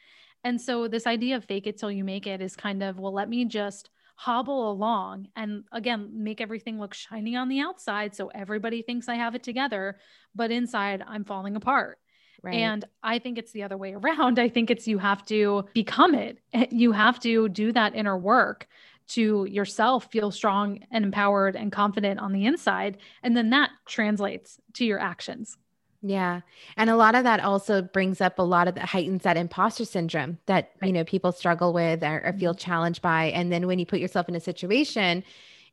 [0.44, 3.12] and so this idea of fake it till you make it is kind of well
[3.12, 8.26] let me just hobble along and again make everything look shiny on the outside so
[8.34, 9.96] everybody thinks I have it together,
[10.34, 12.00] but inside I'm falling apart.
[12.42, 12.56] Right.
[12.56, 14.38] And I think it's the other way around.
[14.40, 16.40] I think it's you have to become it.
[16.70, 18.66] You have to do that inner work
[19.08, 22.98] to yourself feel strong and empowered and confident on the inside.
[23.22, 25.56] And then that translates to your actions.
[26.02, 26.42] Yeah.
[26.76, 29.84] And a lot of that also brings up a lot of the heightens that imposter
[29.84, 30.88] syndrome that, right.
[30.88, 32.58] you know, people struggle with or, or feel mm-hmm.
[32.58, 33.26] challenged by.
[33.26, 35.24] And then when you put yourself in a situation,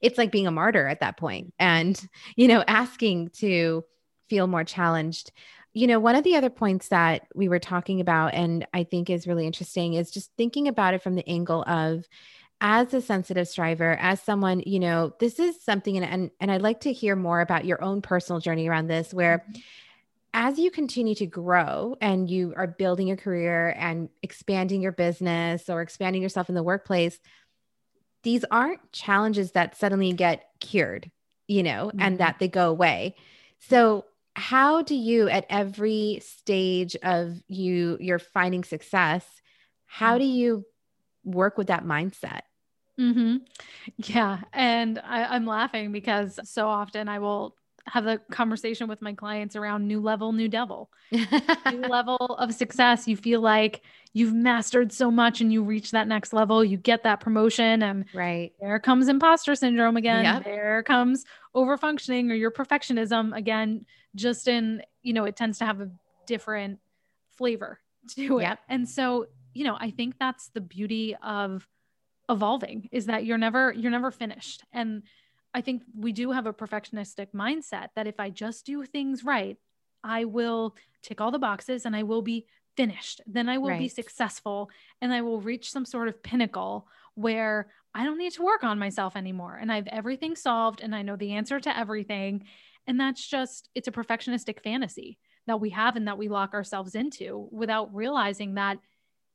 [0.01, 1.99] it's like being a martyr at that point and,
[2.36, 3.83] you know, asking to
[4.29, 5.31] feel more challenged.
[5.73, 9.09] You know, one of the other points that we were talking about, and I think
[9.09, 12.05] is really interesting, is just thinking about it from the angle of,
[12.61, 16.61] as a sensitive striver, as someone, you know, this is something, and, and, and I'd
[16.61, 19.59] like to hear more about your own personal journey around this, where mm-hmm
[20.37, 25.69] as you continue to grow and you are building your career and expanding your business
[25.69, 27.17] or expanding yourself in the workplace,
[28.23, 31.09] these aren't challenges that suddenly get cured,
[31.47, 32.01] you know, mm-hmm.
[32.01, 33.15] and that they go away.
[33.59, 34.03] So,
[34.35, 39.25] how do you at every stage of you you're finding success,
[39.85, 40.65] how do you
[41.26, 42.41] work with that mindset?
[42.99, 43.38] Mm-hmm.
[43.97, 44.39] Yeah.
[44.53, 47.55] And I, I'm laughing because so often I will
[47.88, 53.07] have a conversation with my clients around new level, new devil, new level of success.
[53.07, 53.82] You feel like
[54.13, 58.05] you've mastered so much and you reach that next level, you get that promotion, and
[58.13, 60.23] right there comes imposter syndrome again.
[60.23, 60.43] Yep.
[60.45, 63.86] There comes overfunctioning or your perfectionism again.
[64.15, 65.89] Just in, you know, it tends to have a
[66.26, 66.80] different
[67.38, 67.80] flavor
[68.15, 68.43] to it.
[68.43, 68.59] Yep.
[68.69, 71.67] And so, you know, I think that's the beauty of
[72.29, 75.03] evolving is that you're never you're never finished and
[75.53, 79.57] I think we do have a perfectionistic mindset that if I just do things right,
[80.03, 82.45] I will tick all the boxes and I will be
[82.75, 83.21] finished.
[83.25, 83.79] Then I will right.
[83.79, 84.69] be successful
[85.01, 88.77] and I will reach some sort of pinnacle where I don't need to work on
[88.77, 92.43] myself anymore and I have everything solved and I know the answer to everything.
[92.85, 96.95] And that's just, it's a perfectionistic fantasy that we have and that we lock ourselves
[96.95, 98.79] into without realizing that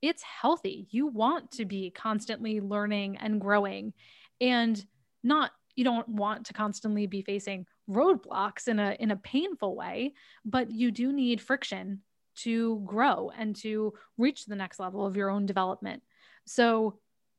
[0.02, 0.86] it's healthy.
[0.90, 3.92] You want to be constantly learning and growing
[4.40, 4.84] and
[5.22, 10.14] not you don't want to constantly be facing roadblocks in a in a painful way
[10.44, 12.00] but you do need friction
[12.36, 16.02] to grow and to reach the next level of your own development.
[16.46, 16.98] So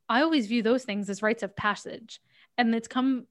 [0.09, 2.19] i always view those things as rites of passage
[2.57, 3.25] and it's come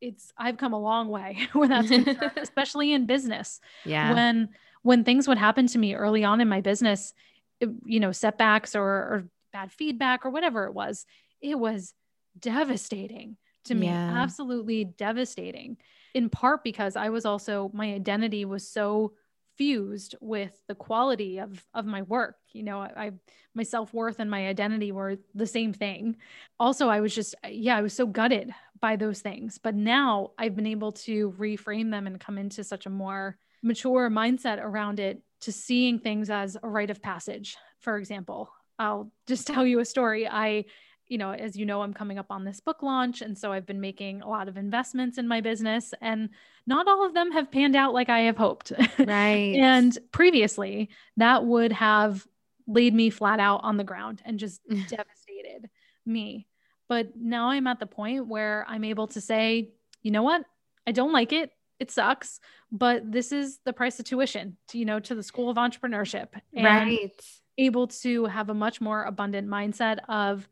[0.00, 1.90] it's i've come a long way where that's
[2.36, 3.60] especially in business.
[3.84, 4.12] Yeah.
[4.12, 4.48] When
[4.82, 7.14] when things would happen to me early on in my business
[7.62, 11.06] Uh, you know setbacks or, or bad feedback or whatever it was
[11.40, 11.94] it was
[12.38, 14.12] devastating to me yeah.
[14.16, 15.76] absolutely devastating.
[16.14, 19.14] In part because i was also my identity was so
[19.56, 22.36] fused with the quality of of my work.
[22.52, 23.12] You know i,
[23.54, 26.16] my self-worth and my identity were the same thing.
[26.58, 29.58] Also i was just yeah i was so gutted by those things.
[29.58, 34.08] But now i've been able to reframe them and come into such a more mature
[34.08, 39.46] mindset around it to seeing things as a rite of passage for example i'll just
[39.46, 40.64] tell you a story i
[41.08, 43.20] you know, as you know, I'm coming up on this book launch.
[43.20, 46.30] And so I've been making a lot of investments in my business, and
[46.66, 48.72] not all of them have panned out like I have hoped.
[48.98, 49.54] Right.
[49.56, 52.26] and previously, that would have
[52.66, 55.68] laid me flat out on the ground and just devastated
[56.06, 56.46] me.
[56.88, 60.44] But now I'm at the point where I'm able to say, you know what?
[60.86, 61.50] I don't like it.
[61.80, 65.50] It sucks, but this is the price of tuition to, you know, to the school
[65.50, 66.28] of entrepreneurship.
[66.54, 67.10] And right.
[67.58, 70.48] Able to have a much more abundant mindset of,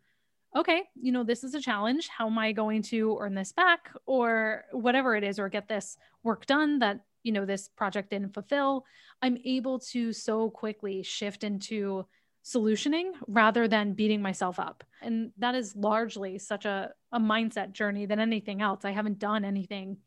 [0.57, 2.09] okay, you know, this is a challenge.
[2.09, 5.97] How am I going to earn this back or whatever it is, or get this
[6.23, 8.85] work done that, you know, this project didn't fulfill?
[9.21, 12.07] I'm able to so quickly shift into
[12.45, 14.85] solutioning rather than beating myself up.
[15.01, 18.85] And that is largely such a, a mindset journey than anything else.
[18.85, 19.99] I haven't done anything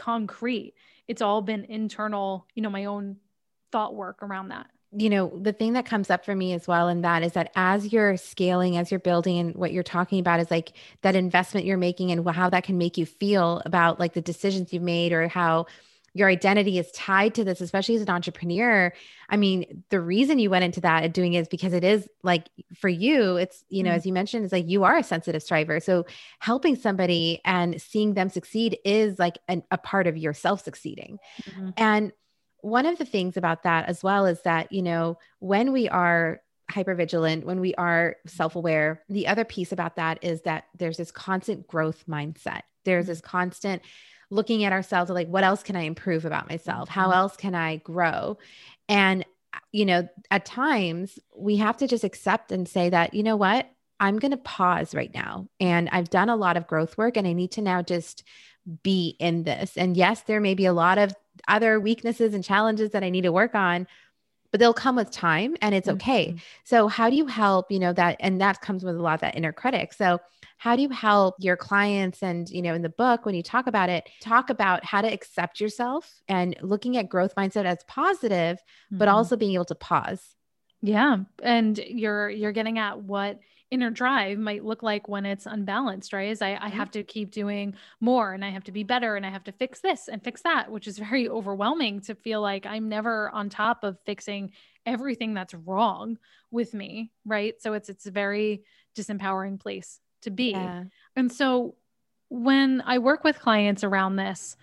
[0.00, 0.74] concrete.
[1.06, 3.16] It's all been internal, you know, my own
[3.72, 6.88] thought work around that you know, the thing that comes up for me as well
[6.88, 10.40] in that is that as you're scaling, as you're building, and what you're talking about
[10.40, 10.72] is like
[11.02, 14.72] that investment you're making and how that can make you feel about like the decisions
[14.72, 15.66] you've made or how
[16.12, 18.92] your identity is tied to this, especially as an entrepreneur.
[19.28, 22.08] I mean, the reason you went into that and doing it is because it is
[22.22, 23.96] like for you, it's, you know, mm-hmm.
[23.96, 25.78] as you mentioned, it's like you are a sensitive striver.
[25.78, 26.06] So
[26.40, 31.18] helping somebody and seeing them succeed is like an, a part of yourself succeeding.
[31.44, 31.70] Mm-hmm.
[31.76, 32.12] And
[32.62, 36.42] one of the things about that as well is that, you know, when we are
[36.70, 40.96] hyper vigilant, when we are self aware, the other piece about that is that there's
[40.96, 42.62] this constant growth mindset.
[42.84, 43.30] There's this mm-hmm.
[43.30, 43.82] constant
[44.30, 46.88] looking at ourselves like, what else can I improve about myself?
[46.88, 47.18] How mm-hmm.
[47.18, 48.38] else can I grow?
[48.88, 49.24] And,
[49.72, 53.70] you know, at times we have to just accept and say that, you know what?
[53.98, 55.48] I'm going to pause right now.
[55.58, 58.24] And I've done a lot of growth work and I need to now just
[58.82, 59.76] be in this.
[59.76, 61.14] And yes, there may be a lot of
[61.48, 63.86] other weaknesses and challenges that I need to work on,
[64.50, 66.28] but they'll come with time and it's okay.
[66.28, 66.36] Mm-hmm.
[66.64, 69.20] So, how do you help, you know, that, and that comes with a lot of
[69.20, 69.92] that inner critic.
[69.92, 70.18] So,
[70.58, 73.66] how do you help your clients and, you know, in the book, when you talk
[73.66, 78.58] about it, talk about how to accept yourself and looking at growth mindset as positive,
[78.58, 78.98] mm-hmm.
[78.98, 80.22] but also being able to pause?
[80.82, 81.18] Yeah.
[81.42, 83.38] And you're, you're getting at what,
[83.70, 86.30] inner drive might look like when it's unbalanced, right?
[86.30, 86.78] Is I, I mm-hmm.
[86.78, 89.52] have to keep doing more and I have to be better and I have to
[89.52, 93.48] fix this and fix that, which is very overwhelming to feel like I'm never on
[93.48, 94.52] top of fixing
[94.86, 96.18] everything that's wrong
[96.50, 97.54] with me, right?
[97.60, 98.64] So it's it's a very
[98.96, 100.50] disempowering place to be.
[100.50, 100.84] Yeah.
[101.16, 101.76] And so
[102.28, 104.56] when I work with clients around this,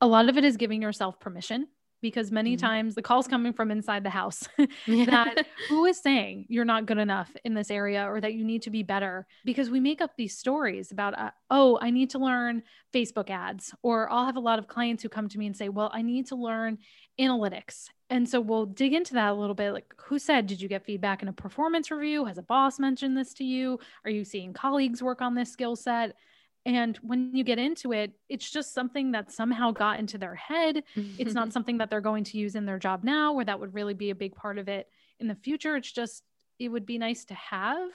[0.00, 1.68] a lot of it is giving yourself permission
[2.00, 2.66] because many mm-hmm.
[2.66, 4.48] times the calls coming from inside the house
[4.86, 8.62] that who is saying you're not good enough in this area or that you need
[8.62, 9.26] to be better?
[9.44, 12.62] Because we make up these stories about uh, oh i need to learn
[12.94, 15.68] facebook ads or i'll have a lot of clients who come to me and say
[15.68, 16.78] well i need to learn
[17.18, 17.88] analytics.
[18.10, 20.84] And so we'll dig into that a little bit like who said did you get
[20.84, 22.24] feedback in a performance review?
[22.24, 23.78] Has a boss mentioned this to you?
[24.04, 26.16] Are you seeing colleagues work on this skill set
[26.68, 30.84] and when you get into it, it's just something that somehow got into their head.
[30.94, 33.72] it's not something that they're going to use in their job now, or that would
[33.72, 34.86] really be a big part of it
[35.18, 35.76] in the future.
[35.76, 36.24] It's just,
[36.58, 37.88] it would be nice to have.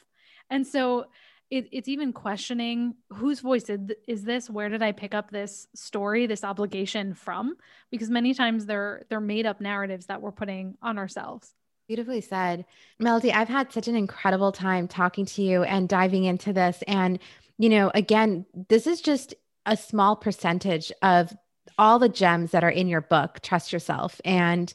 [0.49, 1.05] And so
[1.51, 3.69] it, it's even questioning whose voice
[4.07, 4.49] is this?
[4.49, 7.55] Where did I pick up this story, this obligation from?
[7.91, 11.53] Because many times they're they're made up narratives that we're putting on ourselves.
[11.87, 12.65] Beautifully said.
[12.97, 16.81] Melody, I've had such an incredible time talking to you and diving into this.
[16.87, 17.19] And
[17.57, 19.33] you know, again, this is just
[19.65, 21.35] a small percentage of
[21.77, 24.19] all the gems that are in your book, Trust Yourself.
[24.25, 24.73] And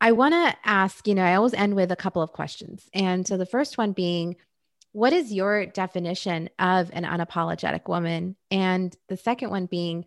[0.00, 2.88] I want to ask, you know, I always end with a couple of questions.
[2.94, 4.36] And so the first one being,
[4.92, 8.36] what is your definition of an unapologetic woman?
[8.50, 10.04] And the second one being,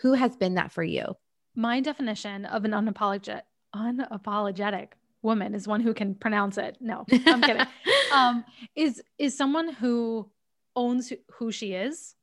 [0.00, 1.16] who has been that for you?
[1.54, 3.42] My definition of an unapologetic
[3.74, 4.88] unapologetic
[5.22, 6.78] woman is one who can pronounce it.
[6.80, 7.66] No, I'm kidding.
[8.12, 8.44] um,
[8.74, 10.30] is is someone who
[10.76, 12.14] owns who she is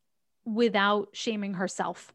[0.45, 2.13] without shaming herself.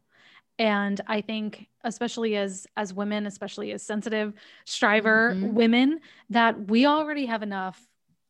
[0.61, 4.33] And i think especially as as women especially as sensitive
[4.65, 5.55] striver mm-hmm.
[5.55, 7.81] women that we already have enough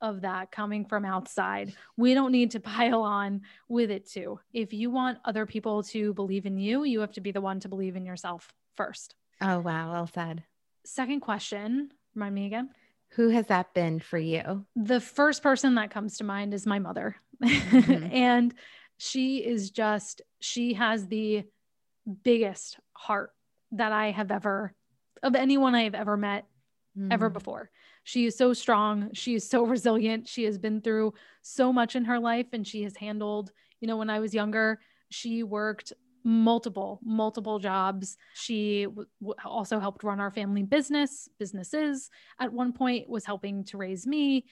[0.00, 1.74] of that coming from outside.
[1.96, 4.40] We don't need to pile on with it too.
[4.52, 7.60] If you want other people to believe in you you have to be the one
[7.60, 9.14] to believe in yourself first.
[9.40, 9.92] Oh wow.
[9.92, 10.44] Well said.
[10.84, 11.90] Second question.
[12.14, 12.70] Remind me again.
[13.12, 14.66] Who has that been for you?
[14.76, 17.16] The first person that comes to mind is my mother.
[17.42, 18.04] Mm-hmm.
[18.12, 18.54] and
[18.98, 21.44] she is just, she has the
[22.24, 23.30] biggest heart
[23.72, 24.74] that I have ever,
[25.22, 26.46] of anyone I have ever met
[26.98, 27.12] mm.
[27.12, 27.70] ever before.
[28.04, 29.10] She is so strong.
[29.12, 30.28] She is so resilient.
[30.28, 33.96] She has been through so much in her life and she has handled, you know,
[33.96, 34.80] when I was younger,
[35.10, 35.92] she worked
[36.24, 39.06] multiple multiple jobs she w-
[39.44, 42.10] also helped run our family business businesses
[42.40, 44.44] at one point was helping to raise me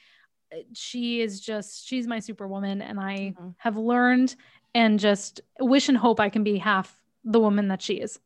[0.73, 3.49] she is just she's my superwoman and i mm-hmm.
[3.59, 4.35] have learned
[4.75, 8.19] and just wish and hope i can be half the woman that she is.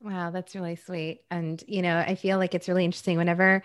[0.00, 1.22] Wow that's really sweet.
[1.30, 3.18] And you know i feel like it's really interesting.
[3.18, 3.62] Whenever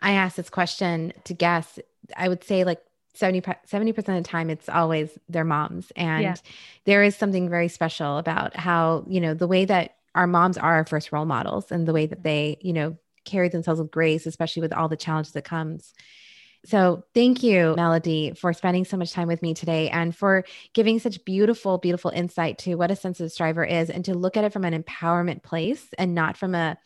[0.00, 1.78] i ask this question to guests
[2.16, 2.80] i would say like
[3.14, 5.92] 70 70% of the time it's always their moms.
[5.96, 6.34] And yeah.
[6.84, 10.74] there is something very special about how you know the way that our moms are
[10.74, 14.26] our first role models and the way that they you know carry themselves with grace
[14.26, 15.92] especially with all the challenges that comes
[16.64, 20.44] so thank you melody for spending so much time with me today and for
[20.74, 24.44] giving such beautiful beautiful insight to what a sensitive striver is and to look at
[24.44, 26.76] it from an empowerment place and not from a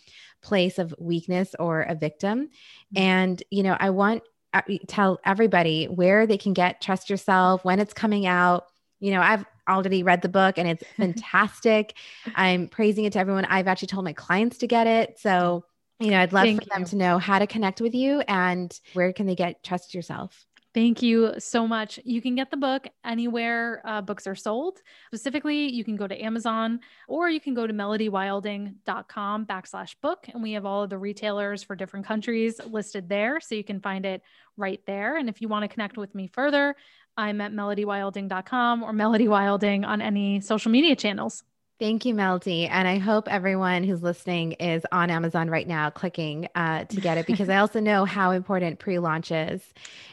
[0.42, 3.02] place of weakness or a victim mm-hmm.
[3.02, 7.80] and you know i want to tell everybody where they can get Trust Yourself, when
[7.80, 8.66] it's coming out.
[9.00, 11.94] You know, I've already read the book and it's fantastic.
[12.34, 13.44] I'm praising it to everyone.
[13.46, 15.18] I've actually told my clients to get it.
[15.18, 15.64] So,
[16.00, 16.78] you know, I'd love Thank for you.
[16.78, 20.46] them to know how to connect with you and where can they get Trust Yourself.
[20.74, 22.00] Thank you so much.
[22.04, 24.80] You can get the book anywhere uh, books are sold.
[25.06, 30.26] Specifically, you can go to Amazon or you can go to melodywilding.com backslash book.
[30.34, 33.38] And we have all of the retailers for different countries listed there.
[33.40, 34.22] So you can find it
[34.56, 35.16] right there.
[35.16, 36.74] And if you want to connect with me further,
[37.16, 41.44] I'm at melodywilding.com or Melody Wilding on any social media channels.
[41.80, 42.66] Thank you, Melody.
[42.68, 47.18] And I hope everyone who's listening is on Amazon right now clicking uh, to get
[47.18, 49.60] it because I also know how important pre launch is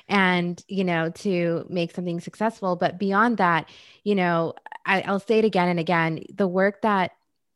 [0.09, 2.75] and, you know, to make something successful.
[2.75, 3.69] But beyond that,
[4.03, 4.55] you know,
[4.87, 7.11] I, I'll say it again and again the work that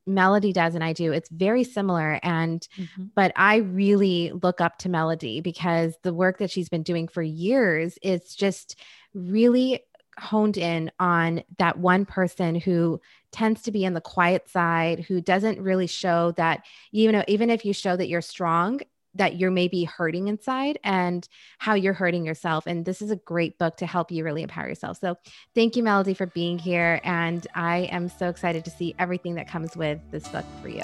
[0.05, 2.19] Melody does and I do, it's very similar.
[2.21, 3.05] And, mm-hmm.
[3.15, 7.23] but I really look up to Melody because the work that she's been doing for
[7.23, 8.79] years is just
[9.15, 9.81] really
[10.17, 12.99] honed in on that one person who
[13.31, 17.49] tends to be in the quiet side, who doesn't really show that, you know, even
[17.49, 18.79] if you show that you're strong,
[19.15, 22.67] that you're maybe hurting inside and how you're hurting yourself.
[22.67, 24.99] And this is a great book to help you really empower yourself.
[24.99, 25.17] So
[25.53, 26.99] thank you, Melody, for being here.
[27.03, 30.83] And I am so excited to see everything that comes with this book for you.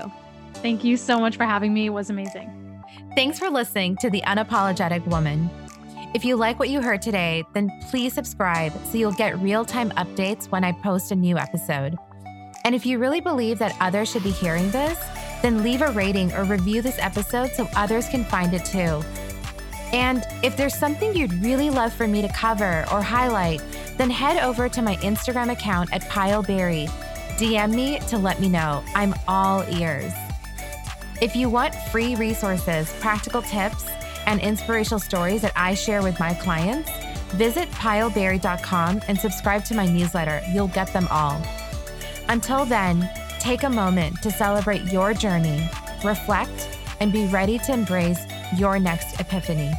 [0.56, 1.88] Thank you so much for having me.
[1.88, 2.50] It was amazing.
[3.16, 5.50] Thanks for listening to The Unapologetic Woman.
[6.14, 9.92] If you like what you heard today, then please subscribe so you'll get real time
[9.92, 11.96] updates when I post a new episode.
[12.66, 15.00] And if you really believe that others should be hearing this,
[15.42, 19.02] then leave a rating or review this episode so others can find it too.
[19.94, 23.62] And if there's something you'd really love for me to cover or highlight,
[23.98, 26.88] then head over to my Instagram account at Payal Beri.
[27.38, 28.84] DM me to let me know.
[28.96, 30.12] I'm all ears.
[31.22, 33.86] If you want free resources, practical tips,
[34.26, 36.90] and inspirational stories that I share with my clients,
[37.34, 40.42] visit payalberi.com and subscribe to my newsletter.
[40.54, 41.42] You'll get them all.
[42.30, 43.10] Until then,
[43.40, 45.70] take a moment to celebrate your journey,
[46.04, 48.20] reflect, and be ready to embrace
[48.58, 49.72] your next epiphany.